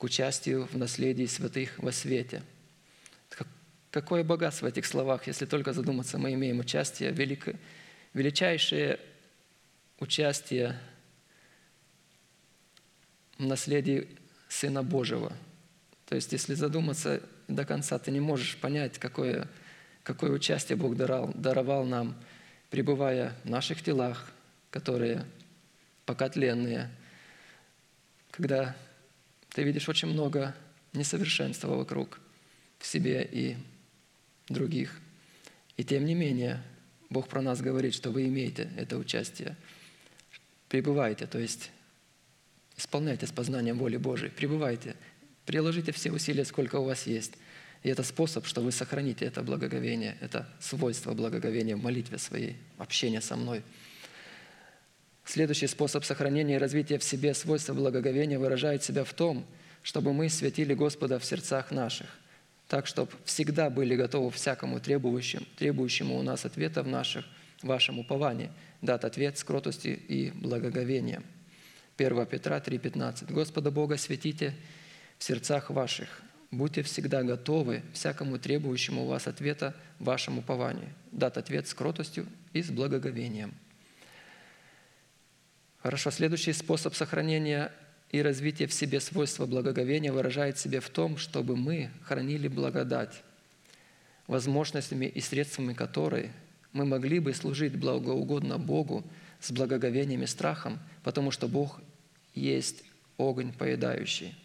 [0.02, 2.42] к участию в наследии святых во свете».
[3.92, 7.54] Какое богатство в этих словах, если только задуматься, мы имеем участие, великое,
[8.12, 8.98] величайшее
[10.00, 10.76] участие
[13.38, 14.08] наследии
[14.48, 15.32] Сына Божьего.
[16.08, 19.46] То есть, если задуматься до конца, ты не можешь понять, какое,
[20.02, 22.16] какое участие Бог даровал, даровал нам,
[22.70, 24.32] пребывая в наших телах,
[24.70, 25.24] которые
[26.06, 26.90] покотленные,
[28.32, 28.74] когда
[29.52, 30.54] ты видишь очень много
[30.92, 32.20] несовершенства вокруг
[32.78, 33.56] в себе и
[34.48, 35.00] других.
[35.76, 36.62] И тем не менее,
[37.10, 39.56] Бог про нас говорит, что вы имеете это участие.
[40.68, 41.70] Пребывайте, то есть
[42.76, 44.96] Исполняйте с познанием воли Божией, пребывайте,
[45.46, 47.34] приложите все усилия, сколько у вас есть.
[47.82, 53.20] И это способ, что вы сохраните это благоговение, это свойство благоговения в молитве своей, общение
[53.20, 53.62] со мной.
[55.24, 59.47] Следующий способ сохранения и развития в себе свойства благоговения выражает себя в том,
[59.82, 62.09] чтобы мы светили Господа в сердцах наших,
[62.69, 67.24] так, чтобы всегда были готовы всякому требующему, требующему у нас ответа в наших,
[67.62, 68.51] вашем уповании,
[68.81, 71.24] дать ответ с кротостью и благоговением–
[71.97, 73.32] 1 Петра 3,15.
[73.32, 74.55] «Господа Бога светите
[75.19, 81.69] в сердцах ваших, будьте всегда готовы всякому требующему у вас ответа вашему упованию, дать ответ
[81.69, 83.55] с кротостью и с благоговением».
[85.82, 87.72] Хорошо, следующий способ сохранения
[88.12, 93.24] и развития в себе свойства благоговения выражает себя в том, чтобы мы хранили благодать,
[94.28, 96.30] возможностями и средствами которой
[96.72, 99.02] мы могли бы служить благоугодно Богу
[99.40, 101.80] с благоговением и страхом, потому что Бог
[102.32, 102.84] есть
[103.18, 104.36] огонь поедающий.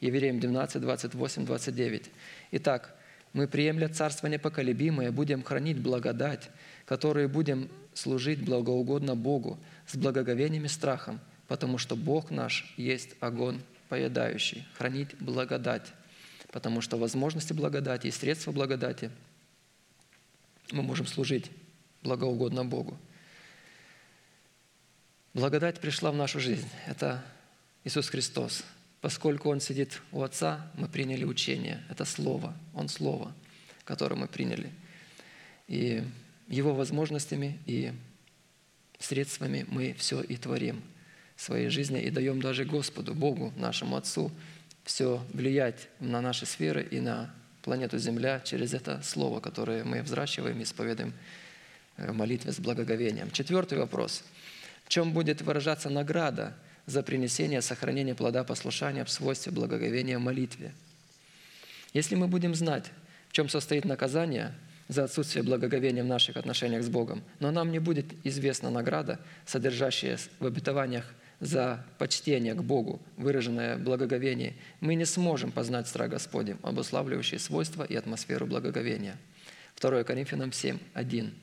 [0.00, 2.10] Евреям 12, 28, 29.
[2.52, 2.96] Итак,
[3.34, 6.48] мы, приемля Царство непоколебимое, будем хранить благодать,
[6.86, 13.60] которой будем служить благоугодно Богу с благоговением и страхом, потому что Бог наш есть огонь
[13.88, 14.66] поедающий.
[14.74, 15.92] Хранить благодать,
[16.52, 19.10] потому что возможности благодати и средства благодати
[20.72, 21.50] мы можем служить
[22.02, 22.98] благоугодно Богу.
[25.34, 26.68] Благодать пришла в нашу жизнь.
[26.86, 27.24] Это
[27.84, 28.64] Иисус Христос.
[29.00, 31.84] Поскольку Он сидит у Отца, мы приняли учение.
[31.90, 32.56] Это Слово.
[32.74, 33.32] Он Слово,
[33.84, 34.72] которое мы приняли.
[35.68, 36.02] И
[36.48, 37.92] Его возможностями и
[39.04, 40.82] средствами мы все и творим
[41.36, 44.30] в своей жизни и даем даже Господу, Богу, нашему Отцу,
[44.84, 50.60] все влиять на наши сферы и на планету Земля через это Слово, которое мы взращиваем
[50.60, 51.12] и исповедуем
[51.96, 53.30] в молитве с благоговением.
[53.30, 54.24] Четвертый вопрос–
[54.86, 56.54] в чем будет выражаться награда
[56.86, 60.72] за принесение сохранение плода послушания в свойстве благоговения молитве.
[61.92, 62.92] Если мы будем знать,
[63.28, 64.54] в чем состоит наказание,
[64.88, 67.22] за отсутствие благоговения в наших отношениях с Богом.
[67.40, 73.80] Но нам не будет известна награда, содержащая в обетованиях за почтение к Богу, выраженное в
[73.80, 74.56] благоговении.
[74.80, 79.18] Мы не сможем познать страх Господень, обуславливающий свойства и атмосферу благоговения.
[79.80, 81.34] 2 Коринфянам 7, 1.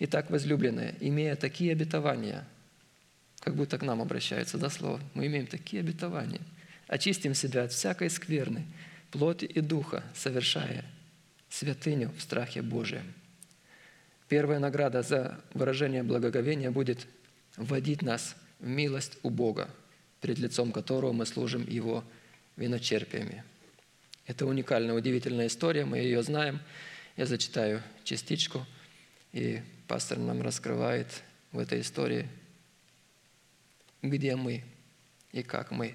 [0.00, 2.46] Итак, возлюбленные, имея такие обетования,
[3.40, 6.40] как будто к нам обращаются, да, слово, мы имеем такие обетования,
[6.86, 8.64] очистим себя от всякой скверны,
[9.10, 10.84] плоти и духа, совершая
[11.52, 13.12] святыню в страхе Божием.
[14.28, 17.06] Первая награда за выражение благоговения будет
[17.56, 19.68] вводить нас в милость у Бога,
[20.22, 22.04] перед лицом которого мы служим Его
[22.56, 23.44] виночерпиями.
[24.26, 26.60] Это уникальная, удивительная история, мы ее знаем.
[27.18, 28.66] Я зачитаю частичку,
[29.32, 32.26] и пастор нам раскрывает в этой истории,
[34.00, 34.64] где мы
[35.32, 35.94] и как мы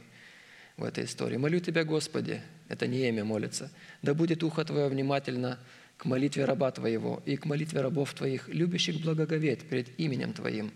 [0.77, 1.37] в этой истории.
[1.37, 3.71] «Молю Тебя, Господи, это не имя молится.
[4.03, 5.59] Да будет ухо Твое внимательно
[5.97, 10.71] к молитве раба Твоего и к молитве рабов Твоих, любящих благоговеть перед именем Твоим.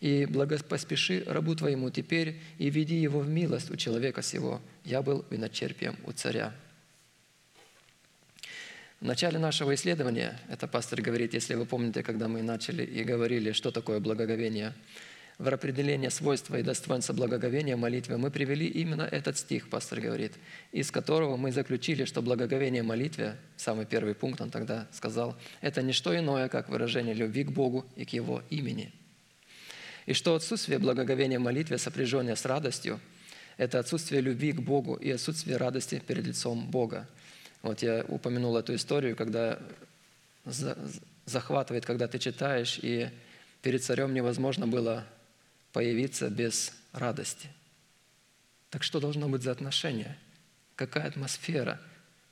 [0.00, 4.60] И благопоспеши рабу Твоему теперь и веди его в милость у человека сего.
[4.84, 6.54] Я был виночерпием у царя».
[9.00, 13.52] В начале нашего исследования, это пастор говорит, если вы помните, когда мы начали и говорили,
[13.52, 14.72] что такое благоговение–
[15.38, 20.32] в определение свойства и достоинства благоговения в молитве мы привели именно этот стих, пастор говорит,
[20.72, 25.92] из которого мы заключили, что благоговение молитве, самый первый пункт он тогда сказал, это не
[25.92, 28.92] что иное, как выражение любви к Богу и к Его имени.
[30.06, 32.98] И что отсутствие благоговения молитве, сопряженное с радостью,
[33.58, 37.08] это отсутствие любви к Богу и отсутствие радости перед лицом Бога.
[37.62, 39.58] Вот я упомянул эту историю, когда
[41.26, 43.10] захватывает, когда ты читаешь, и
[43.62, 45.04] перед царем невозможно было
[45.76, 47.50] появиться без радости.
[48.70, 50.16] Так что должно быть за отношение?
[50.74, 51.78] Какая атмосфера,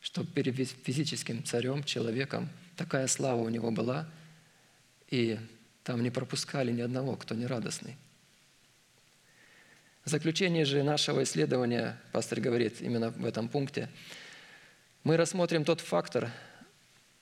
[0.00, 4.08] чтобы перед физическим царем, человеком, такая слава у него была,
[5.10, 5.38] и
[5.82, 7.98] там не пропускали ни одного, кто не радостный.
[10.06, 13.90] В заключение же нашего исследования, пастор говорит именно в этом пункте,
[15.02, 16.30] мы рассмотрим тот фактор,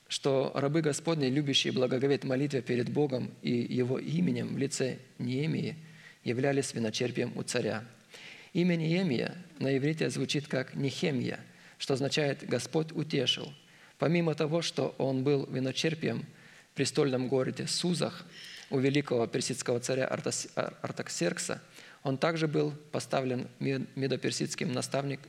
[0.07, 5.75] что рабы Господни, любящие благоговеть молитве перед Богом и Его именем в лице Неемии–
[6.23, 7.83] являлись виночерпием у царя.
[8.53, 11.39] Имя Неемия на иврите звучит как Нехемия,
[11.77, 13.53] что означает «Господь утешил».
[13.97, 16.25] Помимо того, что он был виночерпием
[16.71, 18.25] в престольном городе Сузах
[18.69, 21.61] у великого персидского царя Артаксеркса,
[22.03, 25.19] он также был поставлен медоперсидским наставник,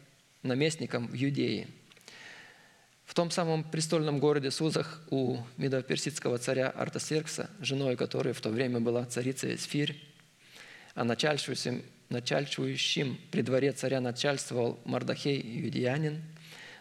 [0.43, 1.69] наместником в Юдее.
[3.05, 8.81] В том самом престольном городе Сузах у медоперсидского царя Артасеркса, женой которой в то время
[8.81, 9.97] была царица Эсфирь,
[10.95, 16.23] а начальствующим, начальствующим при дворе царя начальствовал Мардахей Юдиянин.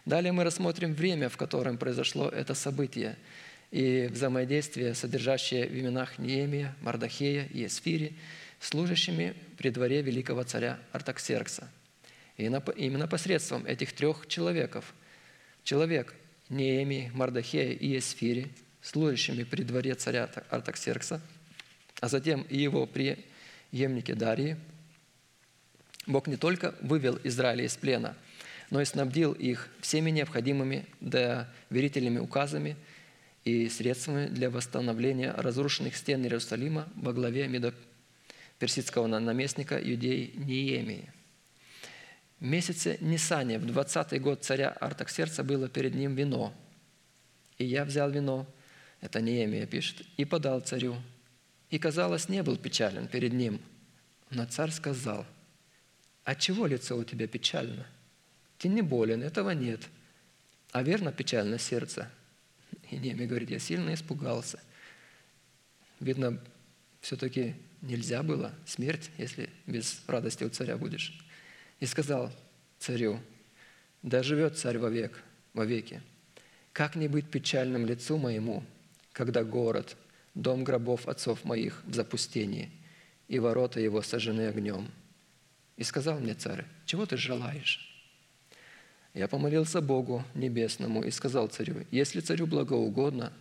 [0.04, 3.16] Далее мы рассмотрим время, в котором произошло это событие,
[3.70, 8.16] и взаимодействие, содержащее в именах Неемия, Мардахея и Эсфири,
[8.60, 11.68] служащими при дворе великого царя Артаксеркса.
[12.36, 14.94] И именно посредством этих трех человеков,
[15.64, 16.14] человек
[16.48, 21.20] Неемии, Мардахея и Эсфири, служащими при дворе царя Артаксеркса,
[22.00, 23.24] а затем и его при
[23.74, 24.56] Емнике Дарии,
[26.06, 28.16] Бог не только вывел Израиля из плена,
[28.70, 32.76] но и снабдил их всеми необходимыми доверительными указами
[33.44, 37.48] и средствами для восстановления разрушенных стен Иерусалима во главе
[38.60, 41.12] персидского наместника Юдеи Ниемии.
[42.38, 46.54] В месяце Нисане, в 20-й год царя Артаксерца, было перед ним вино.
[47.58, 48.46] И я взял вино,
[49.00, 50.96] это Неемия пишет, и подал царю,
[51.74, 53.60] и, казалось, не был печален перед ним.
[54.30, 55.26] Но царь сказал,
[56.22, 57.84] «А чего лицо у тебя печально?
[58.58, 59.80] Ты не болен, этого нет.
[60.70, 62.08] А верно печально сердце?»
[62.92, 64.60] И Неми говорит, «Я сильно испугался».
[65.98, 66.40] Видно,
[67.00, 71.18] все-таки нельзя было смерть, если без радости у царя будешь.
[71.80, 72.30] И сказал
[72.78, 73.18] царю,
[74.00, 75.20] да живет царь вовек,
[75.54, 76.02] вовеки.
[76.72, 78.62] Как не быть печальным лицу моему,
[79.12, 79.96] когда город–
[80.34, 82.70] дом гробов отцов моих в запустении,
[83.28, 84.90] и ворота его сожжены огнем.
[85.76, 87.90] И сказал мне царь, чего ты желаешь?
[89.12, 93.32] Я помолился Богу Небесному и сказал царю, если царю благоугодно,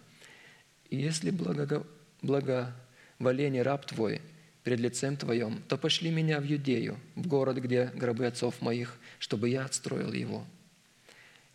[0.89, 1.85] и если благо...
[2.21, 4.21] благоволение раб твой
[4.63, 9.49] пред лицем твоем, то пошли меня в Юдею, в город, где гробы отцов моих, чтобы
[9.49, 10.45] я отстроил его.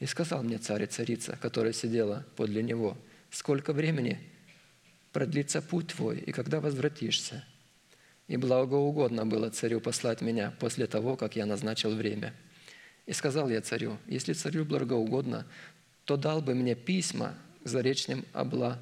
[0.00, 2.96] И сказал мне царь и царица, которая сидела подле него,
[3.30, 4.18] сколько времени
[5.18, 7.44] продлится путь твой, и когда возвратишься.
[8.28, 12.32] И благоугодно было царю послать меня после того, как я назначил время.
[13.04, 15.44] И сказал я царю, если царю благоугодно,
[16.04, 17.34] то дал бы мне письма
[17.64, 18.78] к заречным обла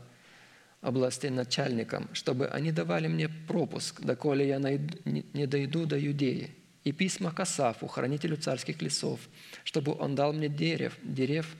[0.82, 6.54] областей начальникам, чтобы они давали мне пропуск, доколе я не дойду до Юдеи,
[6.84, 9.20] и письма к Асафу, хранителю царских лесов,
[9.64, 11.56] чтобы он дал мне дерев, дерев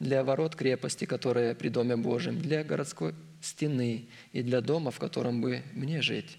[0.00, 3.12] для ворот крепости, которая при Доме Божьем, для городской
[3.46, 6.38] стены и для дома, в котором бы мне жить.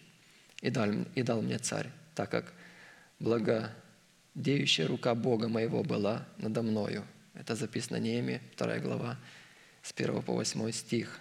[0.62, 2.54] И дал, и дал мне царь, так как
[3.20, 7.04] благодеющая рука Бога моего была надо мною.
[7.34, 9.18] Это записано Неемии, 2 глава,
[9.84, 11.20] с 1 по 8 стих.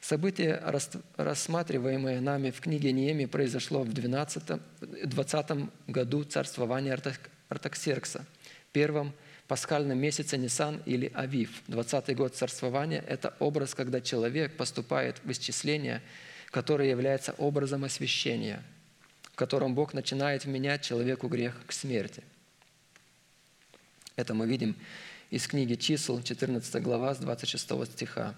[0.00, 4.60] Событие, рас- рассматриваемое нами в книге Неемии, произошло в 12,
[5.04, 8.24] 20 году царствования Артак- Артаксеркса,
[8.72, 9.12] первом
[9.52, 11.62] пасхальном месяце Нисан или Авив.
[11.68, 16.00] 20 год царствования– это образ, когда человек поступает в исчисление,
[16.50, 18.62] которое является образом освящения,
[19.24, 22.22] в котором Бог начинает вменять человеку грех к смерти.
[24.16, 24.74] Это мы видим
[25.28, 28.34] из книги чисел, 14 глава, с 26 стиха.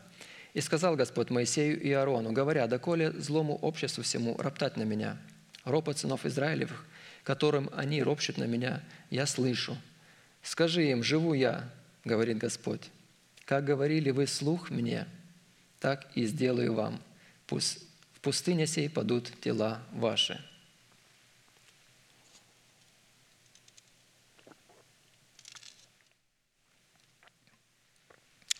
[0.52, 5.16] «И сказал Господь Моисею и Аарону, говоря, доколе злому обществу всему роптать на меня,
[5.62, 6.84] ропот сынов Израилевых,
[7.22, 9.78] которым они ропщут на меня, я слышу.
[10.44, 11.72] Скажи им, живу я,
[12.04, 12.90] говорит Господь,
[13.46, 15.08] как говорили вы слух мне,
[15.80, 17.02] так и сделаю вам.
[17.46, 20.38] Пусть в пустыне сей падут тела ваши».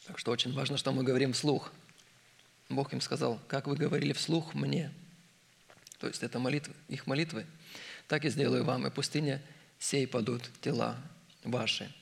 [0.06, 1.72] Так что очень важно, что мы говорим вслух.
[2.70, 4.90] Бог им сказал, как вы говорили вслух мне.
[5.98, 7.46] То есть это молитвы, их молитвы.
[8.08, 9.42] Так и сделаю вам, и пустыня
[9.78, 10.96] сей падут тела
[11.44, 11.92] ваши.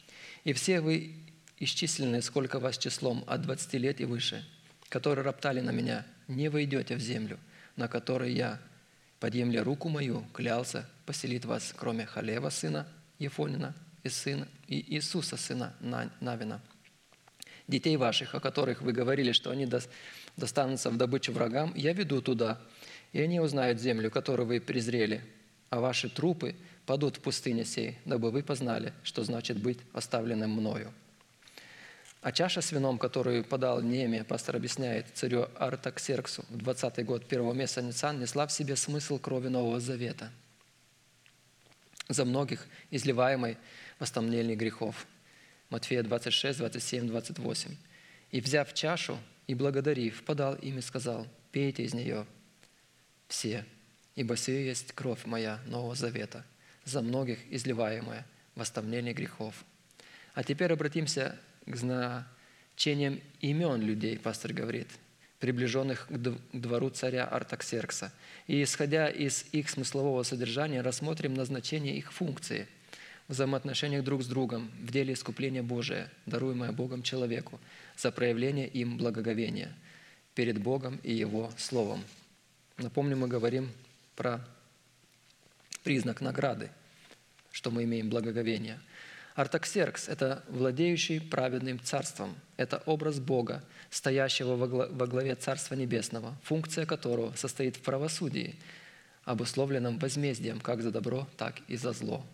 [0.44, 1.14] И все вы
[1.58, 4.44] исчислены, сколько вас числом, от 20 лет и выше,
[4.88, 7.38] которые роптали на меня, не войдете в землю,
[7.76, 8.60] на которой я,
[9.20, 12.88] подъемля руку мою, клялся, поселит вас, кроме Халева, сына
[13.18, 16.60] Ефонина, и, сына, и Иисуса, сына На- Навина,
[17.68, 19.88] детей ваших, о которых вы говорили, что они дос-
[20.36, 22.60] достанутся в добычу врагам, я веду туда,
[23.12, 25.22] и они узнают землю, которую вы презрели,
[25.70, 26.56] а ваши трупы
[26.86, 30.92] падут в пустыне сей, дабы вы познали, что значит быть оставленным мною».
[32.22, 37.52] А чаша с вином, которую подал Неме, пастор объясняет, царю Артаксерксу в 20 год первого
[37.52, 40.30] месяца Нисан, несла в себе смысл крови Нового Завета
[42.08, 43.58] за многих изливаемой
[43.98, 45.06] в оставлении грехов.
[45.70, 47.76] Матфея 26, 27, 28.
[48.30, 52.26] «И, взяв чашу и благодарив, подал им и сказал, пейте из нее
[53.26, 53.64] все,
[54.14, 56.44] ибо сие есть кровь моя Нового Завета,
[56.84, 59.64] за многих изливаемая в оставлении грехов».
[60.34, 64.88] А теперь обратимся к значениям имен людей, пастор говорит,
[65.40, 68.12] приближенных к двору царя Артаксеркса.
[68.46, 72.68] И исходя из их смыслового содержания, рассмотрим назначение их функции
[73.28, 77.60] в взаимоотношениях друг с другом в деле искупления Божия, даруемое Богом человеку,
[77.96, 79.72] за проявление им благоговения
[80.34, 82.04] перед Богом и Его Словом.
[82.78, 83.70] Напомню, мы говорим
[84.16, 84.46] про
[85.82, 86.70] признак награды,
[87.50, 88.80] что мы имеем благоговение.
[89.34, 92.36] Артаксеркс– это владеющий праведным царством.
[92.56, 98.56] Это образ Бога, стоящего во гла- во главе Царства Небесного, функция которого состоит в правосудии,
[99.24, 102.26] обусловленном возмездием как за добро, так и за зло.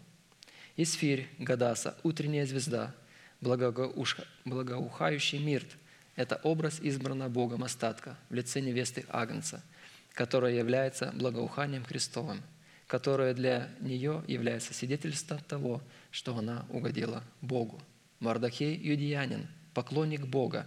[0.76, 2.94] Исфирь, Гадаса, утренняя звезда,
[3.40, 5.68] благоухающий мирт–
[6.16, 9.62] это образ избранного Богом остатка в лице невесты Агнца,
[10.14, 12.42] которая является благоуханием Христовым,
[12.89, 17.81] которое для нее является свидетельством того, что она угодила Богу.
[18.19, 20.66] Мардахей– юдеянин, поклонник Бога.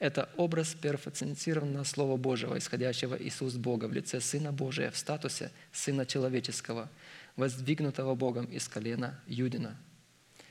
[0.00, 6.04] Это образ перфекционированного Слова Божьего, исходящего уст Бога в лице Сына Божия в статусе Сына
[6.04, 6.90] Человеческого,
[7.36, 9.76] воздвигнутого Богом из колена Юдина,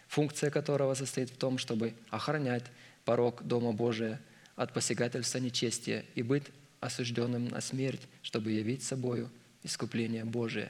[0.08, 2.66] функция которого состоит в том, чтобы охранять
[3.04, 4.22] порог Дома Божия
[4.56, 6.46] от посягательства нечестия и быть
[6.80, 9.30] осужденным на смерть, чтобы явить собою
[9.64, 10.70] искупление Божие.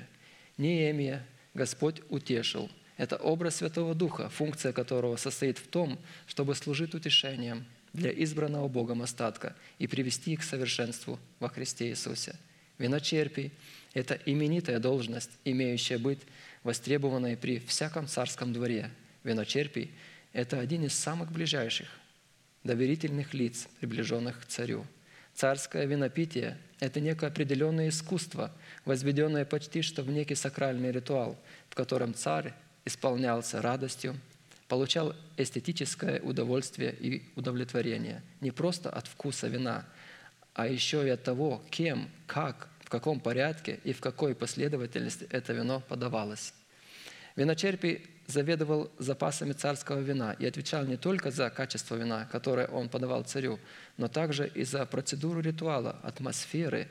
[0.59, 2.69] Неемия Господь утешил.
[2.97, 9.01] Это образ Святого Духа, функция которого состоит в том, чтобы служить утешением для избранного Богом
[9.01, 12.35] остатка и привести их к совершенству во Христе Иисусе.
[12.77, 13.53] Виночерпий–
[13.93, 16.19] это именитая должность, имеющая быть
[16.63, 18.91] востребованной при всяком царском дворе.
[19.23, 19.91] Виночерпий–
[20.33, 21.87] это один из самых ближайших
[22.65, 24.85] доверительных лиц, приближенных к царю.
[25.39, 28.51] Царское винопитие– это некое определенное искусство,
[28.83, 31.37] возведенное почти что в некий сакральный ритуал,
[31.69, 32.53] в котором царь
[32.83, 34.19] исполнялся радостью,
[34.67, 39.85] получал эстетическое удовольствие и удовлетворение не просто от вкуса вина,
[40.55, 45.53] а еще и от того, кем, как, в каком порядке и в какой последовательности это
[45.53, 46.53] вино подавалось.
[47.37, 53.23] Виночерпий заведовал запасами царского вина и отвечал не только за качество вина, которое он подавал
[53.23, 53.59] царю,
[53.97, 56.87] но также и за процедуру ритуала, атмосферы,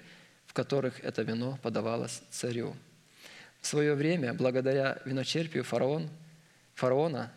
[0.47, 2.75] в которых это вино подавалось царю.
[3.61, 6.09] В свое время, благодаря виночерпию фараон,
[6.75, 7.31] фараона,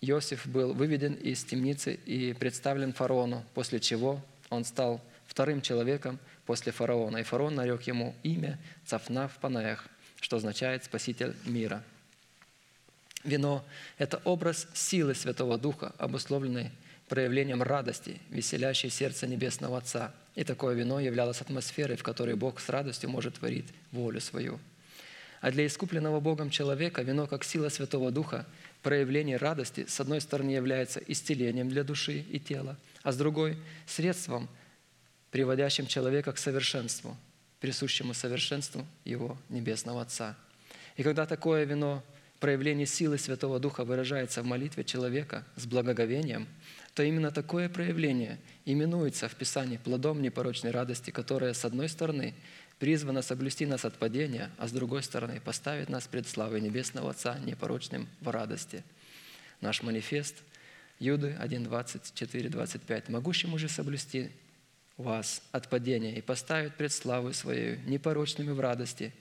[0.00, 6.72] Иосиф был выведен из темницы и представлен фараону, после чего он стал вторым человеком после
[6.72, 7.18] фараона.
[7.18, 9.86] И фараон нарек ему имя Цафнав Панаях,
[10.20, 11.82] что означает «спаситель мира».
[13.24, 13.64] Вино–
[13.98, 16.70] это образ силы Святого Духа, обусловленный
[17.08, 20.14] проявлением радости, веселящей сердце Небесного Отца.
[20.36, 24.58] И такое вино являлось атмосферой, в которой Бог с радостью может творить волю свою.
[25.42, 28.46] А для искупленного Богом человека вино, как сила Святого Духа,
[28.82, 34.48] проявление радости, с одной стороны, является исцелением для души и тела, а с другой– средством,
[35.30, 37.16] приводящим человека к совершенству,
[37.60, 40.36] присущему совершенству Его Небесного Отца.
[40.96, 42.02] И когда такое вино–
[42.40, 46.48] проявление силы Святого Духа выражается в молитве человека с благоговением,
[46.94, 52.34] то именно такое проявление именуется в Писании плодом непорочной радости, которая, с одной стороны,
[52.78, 57.38] призвана соблюсти нас от падения, а с другой стороны, поставит нас пред славой Небесного Отца
[57.38, 58.82] непорочным в радости.
[59.60, 60.36] Наш манифест
[60.98, 63.08] Юды 1, 24, 25.
[63.10, 64.30] «Могущему же соблюсти
[64.96, 69.12] вас от падения и поставить пред славой Своей непорочными в радости,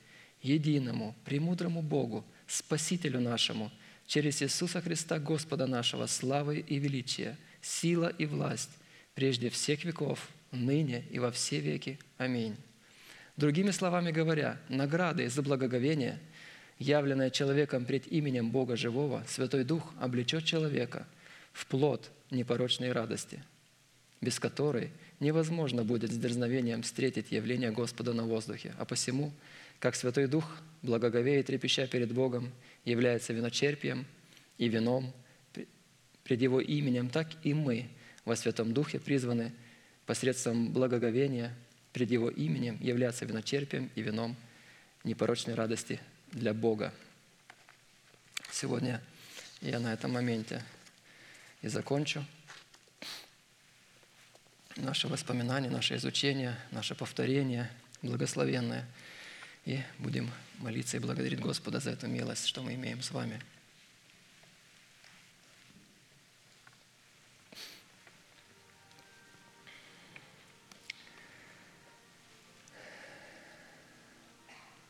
[0.42, 3.72] единому, премудрому Богу, Спасителю нашему,
[4.08, 8.72] через Иисуса Христа Господа нашего, славы и величия, сила и власть,
[9.14, 12.00] прежде всех веков, ныне и во все веки.
[12.18, 12.56] Аминь.
[13.38, 16.20] Другими словами говоря, награды за благоговение,
[16.80, 21.06] явленное человеком пред именем Бога Живого, Святой Дух облечет человека
[21.54, 23.44] в плод непорочной радости,
[24.22, 24.90] без которой
[25.20, 28.74] невозможно будет с дерзновением встретить явление Господа на воздухе.
[28.80, 29.32] А посему–
[29.80, 30.46] как Святой Дух,
[30.82, 32.52] благоговеет, трепеща перед Богом,
[32.86, 34.06] является виночерпием
[34.58, 35.14] и вином
[36.24, 37.90] пред Его именем, так и мы
[38.26, 39.54] во Святом Духе призваны
[40.06, 41.56] посредством благоговения
[41.94, 44.36] пред Его именем являться виночерпием и вином
[45.04, 46.00] непорочной радости
[46.32, 46.94] для Бога.
[48.52, 49.02] Сегодня
[49.62, 50.64] я на этом моменте
[51.62, 52.26] и закончу
[54.76, 57.70] наше воспоминание, наше изучение, наше повторение
[58.02, 58.86] благословенное–
[59.66, 63.42] и будем молиться и благодарить Господа за эту милость, что мы имеем с вами.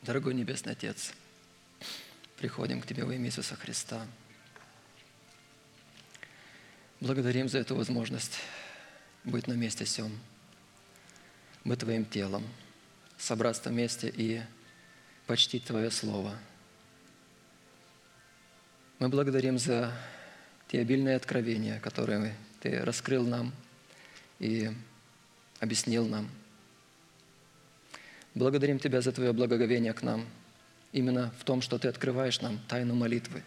[0.02, 1.14] Дорогой Небесный Отец,
[2.38, 4.08] приходим к Тебе во имя Иисуса Христа.
[7.00, 8.40] Благодарим за эту возможность
[9.24, 10.18] быть на месте сем,
[11.64, 12.44] быть Твоим телом,
[13.18, 14.42] собраться вместе и
[15.30, 16.36] почтить Твое Слово.
[18.98, 19.94] Мы благодарим за
[20.68, 23.54] те обильные откровения, которые Ты раскрыл нам
[24.40, 24.72] и
[25.60, 26.28] объяснил нам.
[28.34, 30.26] Благодарим Тебя за Твое благоговение к нам,
[30.94, 33.44] именно в том, что Ты открываешь нам тайну молитвы.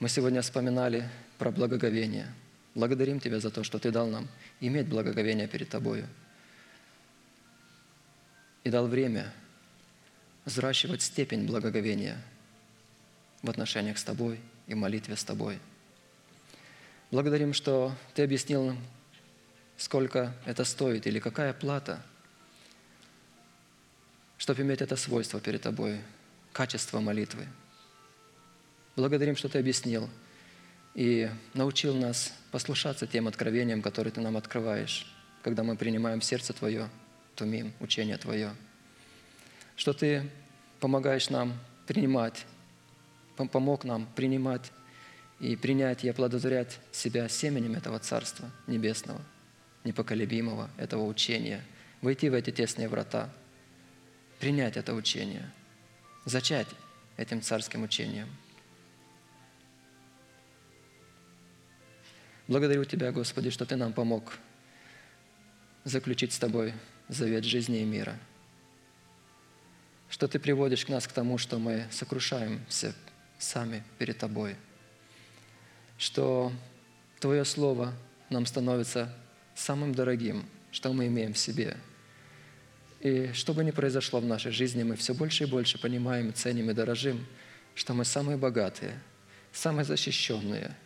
[0.00, 1.08] Мы сегодня вспоминали
[1.38, 2.26] про благоговение.
[2.74, 4.28] Благодарим Тебя за то, что Ты дал нам
[4.60, 6.06] иметь благоговение перед Тобою.
[8.64, 9.32] И дал время
[10.44, 12.20] взращивать степень благоговения
[13.42, 15.58] в отношениях с Тобой и молитве с Тобой.
[17.10, 18.78] Благодарим, что Ты объяснил нам,
[19.76, 22.02] сколько это стоит или какая плата,
[24.38, 26.00] чтобы иметь это свойство перед Тобой,
[26.52, 27.46] качество молитвы.
[28.96, 30.08] Благодарим, что Ты объяснил
[30.94, 35.06] и научил нас послушаться тем откровениям, которые Ты нам открываешь,
[35.42, 36.88] когда мы принимаем сердце Твое,
[37.34, 38.54] тумим, учение Твое–
[39.80, 40.28] что Ты
[40.78, 42.44] помогаешь нам принимать,
[43.34, 44.72] помог нам принимать
[45.38, 49.22] и принять и оплодотворять себя семенем этого Царства Небесного,
[49.84, 51.64] непоколебимого, этого учения,
[52.02, 53.30] войти в эти тесные врата,
[54.38, 55.50] принять это учение,
[56.26, 56.68] зачать
[57.16, 58.28] этим царским учением.
[62.48, 64.36] Благодарю Тебя, Господи, что Ты нам помог
[65.84, 66.74] заключить с Тобой
[67.08, 68.18] завет жизни и мира–
[70.10, 72.94] что Ты приводишь нас к тому, что мы сокрушаемся
[73.38, 74.56] сами перед Тобой,
[75.96, 76.52] что
[77.20, 77.94] Твое Слово
[78.28, 79.14] нам становится
[79.54, 81.76] самым дорогим, что мы имеем в себе.
[83.00, 86.70] И что бы ни произошло в нашей жизни, мы все больше и больше понимаем, ценим
[86.70, 87.24] и дорожим,
[87.74, 89.00] что мы самые богатые,
[89.52, 90.76] самые защищенные,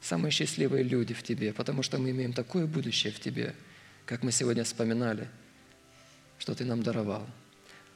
[0.00, 3.54] самые счастливые люди в Тебе, потому что мы имеем такое будущее в Тебе,
[4.06, 5.28] как мы сегодня вспоминали,
[6.38, 7.26] что Ты нам даровал–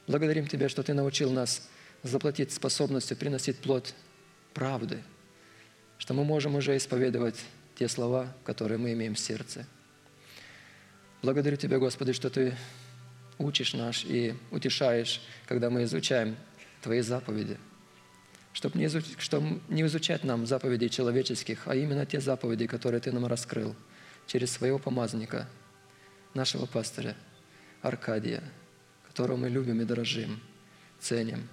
[0.09, 1.69] Благодарим Тебя, что Ты научил нас
[2.03, 3.95] заплатить способностью приносить плод
[4.55, 5.03] правды,
[5.99, 7.39] что мы можем уже исповедовать
[7.75, 9.67] те слова, которые мы имеем в сердце.
[11.23, 12.57] Благодарю Тебя, Господи, что Ты
[13.37, 16.37] учишь нас и утешаешь, когда мы изучаем
[16.81, 17.59] Твои заповеди,
[18.55, 19.05] чтобы не, изуч...
[19.19, 23.77] чтобы не изучать нам заповедей человеческих, а именно те заповеди, которые Ты нам раскрыл
[24.27, 25.47] через своего помазника,
[26.33, 27.15] нашего пастыря
[27.83, 28.43] Аркадия,
[29.19, 30.41] которого мы любим и дорожим,
[31.01, 31.49] ценим.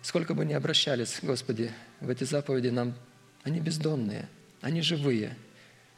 [0.00, 1.70] Сколько бы ни обращались, Господи,
[2.00, 2.94] в эти заповеди нам,
[3.42, 4.26] они бездонные,
[4.62, 5.36] они живые,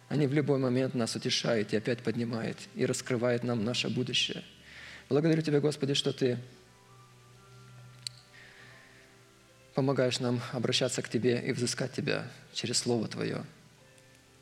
[0.09, 4.43] они в любой момент нас утешают и опять поднимают и раскрывают нам наше будущее.
[5.09, 6.41] Благодарю Тебя, Господи, что Ты
[9.77, 13.45] помогаешь нам обращаться к Тебе и взыскать Тебя через Слово Твое.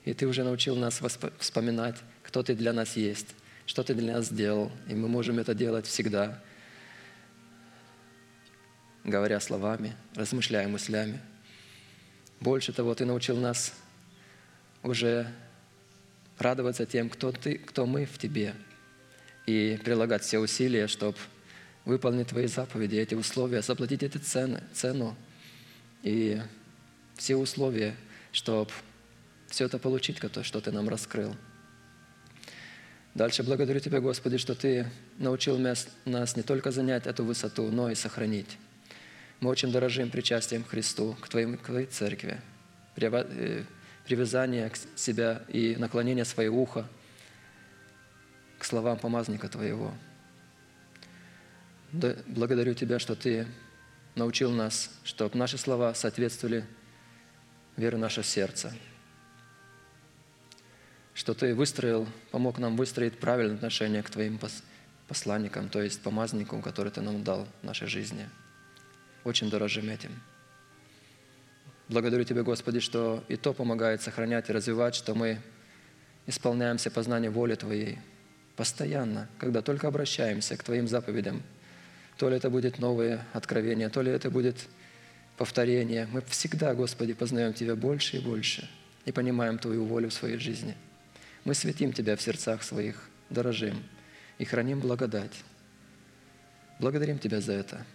[0.06, 1.02] И Ты уже научил нас
[1.38, 3.34] вспоминать, кто Ты для нас есть,
[3.68, 6.42] что Ты для нас сделал, и мы можем это делать всегда,
[9.04, 11.20] говоря словами, размышляя мыслями.
[12.40, 13.74] Больше того, Ты научил нас
[14.82, 15.30] уже
[16.38, 18.54] радоваться тем, кто, ты, кто мы в Тебе,
[19.44, 21.18] и прилагать все усилия, чтобы
[21.84, 25.14] выполнить Твои заповеди, эти условия, заплатить эти цены, цену
[26.02, 26.40] и
[27.16, 27.94] все условия,
[28.32, 28.70] чтобы
[29.48, 31.36] все это получить, то, что Ты нам раскрыл.
[33.18, 34.86] Дальше благодарю Тебя, Господи, что Ты
[35.18, 35.88] научил нас
[36.36, 38.58] не только занять эту высоту, но и сохранить.
[39.40, 42.40] Мы очень дорожим причастием к Христу, к Твоей, к Твоей церкви,
[42.96, 43.64] э,
[44.04, 46.86] привязание к себя и наклонение своего уха
[48.56, 49.92] к словам помазника Твоего.
[51.90, 53.48] Благодарю Тебя, что Ты
[54.14, 56.64] научил нас, чтобы наши слова соответствовали
[57.76, 58.72] вере нашего сердца,
[61.18, 64.38] что Ты выстроил, помог нам выстроить правильное отношение к Твоим
[65.08, 68.28] посланникам, то есть помазанникам, которые Ты нам дал в нашей жизни.
[69.24, 70.12] Очень дорожим этим.
[71.88, 75.40] Благодарю Тебя, Господи, что и то помогает сохранять и развивать, что мы
[76.28, 77.98] исполняемся познания воли Твоей
[78.54, 81.42] постоянно, когда только обращаемся к Твоим заповедям.
[82.16, 84.68] То ли это будет новое откровение, то ли это будет
[85.36, 86.06] повторение.
[86.12, 88.70] Мы всегда, Господи, познаем Тебя больше и больше
[89.04, 90.76] и понимаем Твою волю в своей жизни.
[91.44, 93.82] Мы светим Тебя в сердцах своих, дорожим
[94.38, 95.32] и храним благодать.
[96.78, 97.86] Благодарим Тебя за это,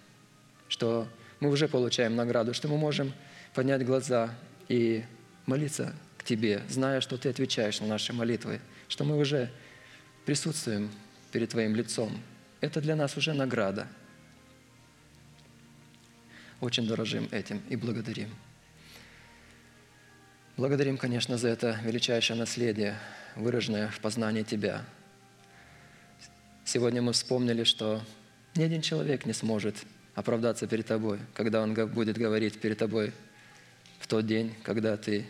[0.67, 1.07] что
[1.39, 3.13] мы уже получаем награду, что мы можем
[3.53, 4.33] поднять глаза
[4.67, 5.03] и
[5.45, 9.51] молиться к Тебе, зная, что Ты отвечаешь на наши молитвы, что мы уже
[10.25, 10.89] присутствуем
[11.31, 12.21] перед Твоим лицом.
[12.61, 13.87] Это для нас уже награда.
[16.61, 18.29] Очень дорожим этим и благодарим.
[20.63, 22.97] Благодарим, конечно, за это величайшее наследие,
[23.35, 24.85] выраженное в познании Тебя.
[26.63, 28.01] Сегодня мы вспомнили, что
[28.55, 29.75] ни один человек не сможет
[30.15, 33.11] оправдаться перед Тобой, когда он будет говорить перед Тобой
[33.99, 35.25] в тот день, когда ты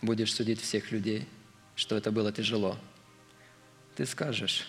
[0.00, 1.28] будешь судить всех людей,
[1.76, 2.78] что это было тяжело.
[3.94, 4.66] Ты скажешь,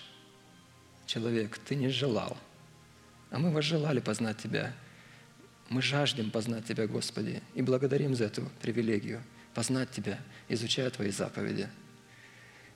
[1.06, 2.36] человек, ты не желал,
[3.30, 4.74] а мы возжелали познать Тебя.
[5.72, 9.24] Мы жаждем познать Тебя, Господи, и благодарим за эту привилегию
[9.56, 10.20] познать Тебя,
[10.50, 11.68] изучая Твои заповеди.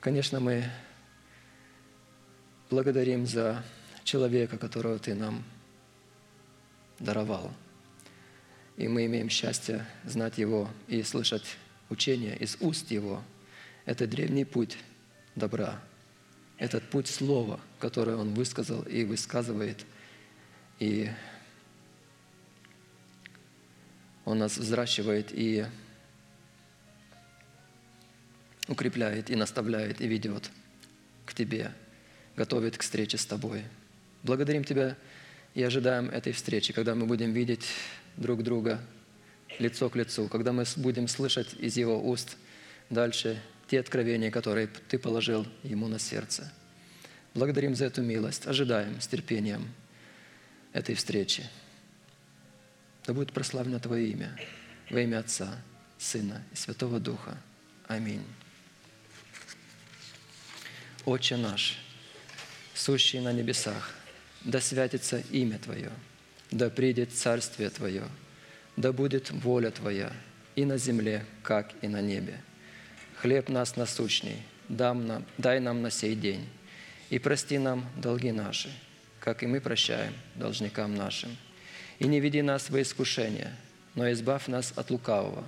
[0.00, 0.64] Конечно, мы
[2.70, 3.62] благодарим за
[4.02, 5.44] человека, которого Ты нам
[6.98, 7.54] даровал–
[8.76, 11.56] и мы имеем счастье знать Его и слышать
[11.88, 13.22] учение из уст Его.
[13.86, 14.76] Это древний путь
[15.34, 15.80] добра.
[16.58, 19.84] Этот путь слова, которое Он высказал и высказывает.
[20.78, 21.10] И
[24.26, 25.64] Он нас взращивает и
[28.68, 30.50] укрепляет, и наставляет, и ведет
[31.24, 31.72] к Тебе,
[32.34, 33.62] готовит к встрече с Тобой.
[34.24, 34.96] Благодарим Тебя
[35.54, 37.66] и ожидаем этой встречи, когда мы будем видеть
[38.16, 38.80] друг друга
[39.60, 42.36] лицо к лицу, когда мы будем слышать из Его уст
[42.90, 46.52] дальше те откровения, которые Ты положил Ему на сердце.
[47.32, 49.68] Благодарим за эту милость, ожидаем с терпением
[50.72, 51.44] этой встречи.
[53.06, 54.36] Да будет прославлено Твое имя
[54.90, 55.58] во имя Отца,
[55.98, 57.38] Сына и Святого Духа.
[57.86, 58.24] Аминь.
[61.04, 61.78] Отче наш,
[62.74, 63.94] сущий на небесах,
[64.44, 65.90] да святится имя Твое–
[66.50, 68.04] да придет Царствие Твое,
[68.76, 70.12] да будет воля Твоя
[70.54, 72.40] и на земле, как и на небе.
[73.16, 76.48] Хлеб нас насущный, дам нам, дай нам на сей день,
[77.10, 78.70] и прости нам долги наши,
[79.20, 81.36] как и мы прощаем должникам нашим.
[81.98, 83.54] И не веди нас во искушение,
[83.94, 85.44] но избавь нас от лукавого,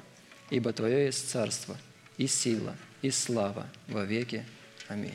[0.50, 1.76] ибо Твое есть царство,
[2.16, 4.44] и сила, и слава во веки.
[4.88, 5.14] Аминь.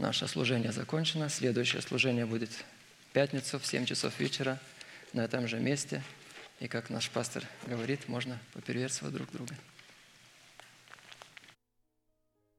[0.00, 1.28] Наше служение закончено.
[1.28, 4.58] Следующее служение будет в пятницу в 7 часов вечера
[5.12, 6.02] на этом же месте.
[6.58, 9.54] И как наш пастор говорит, можно попереверсывать друг друга.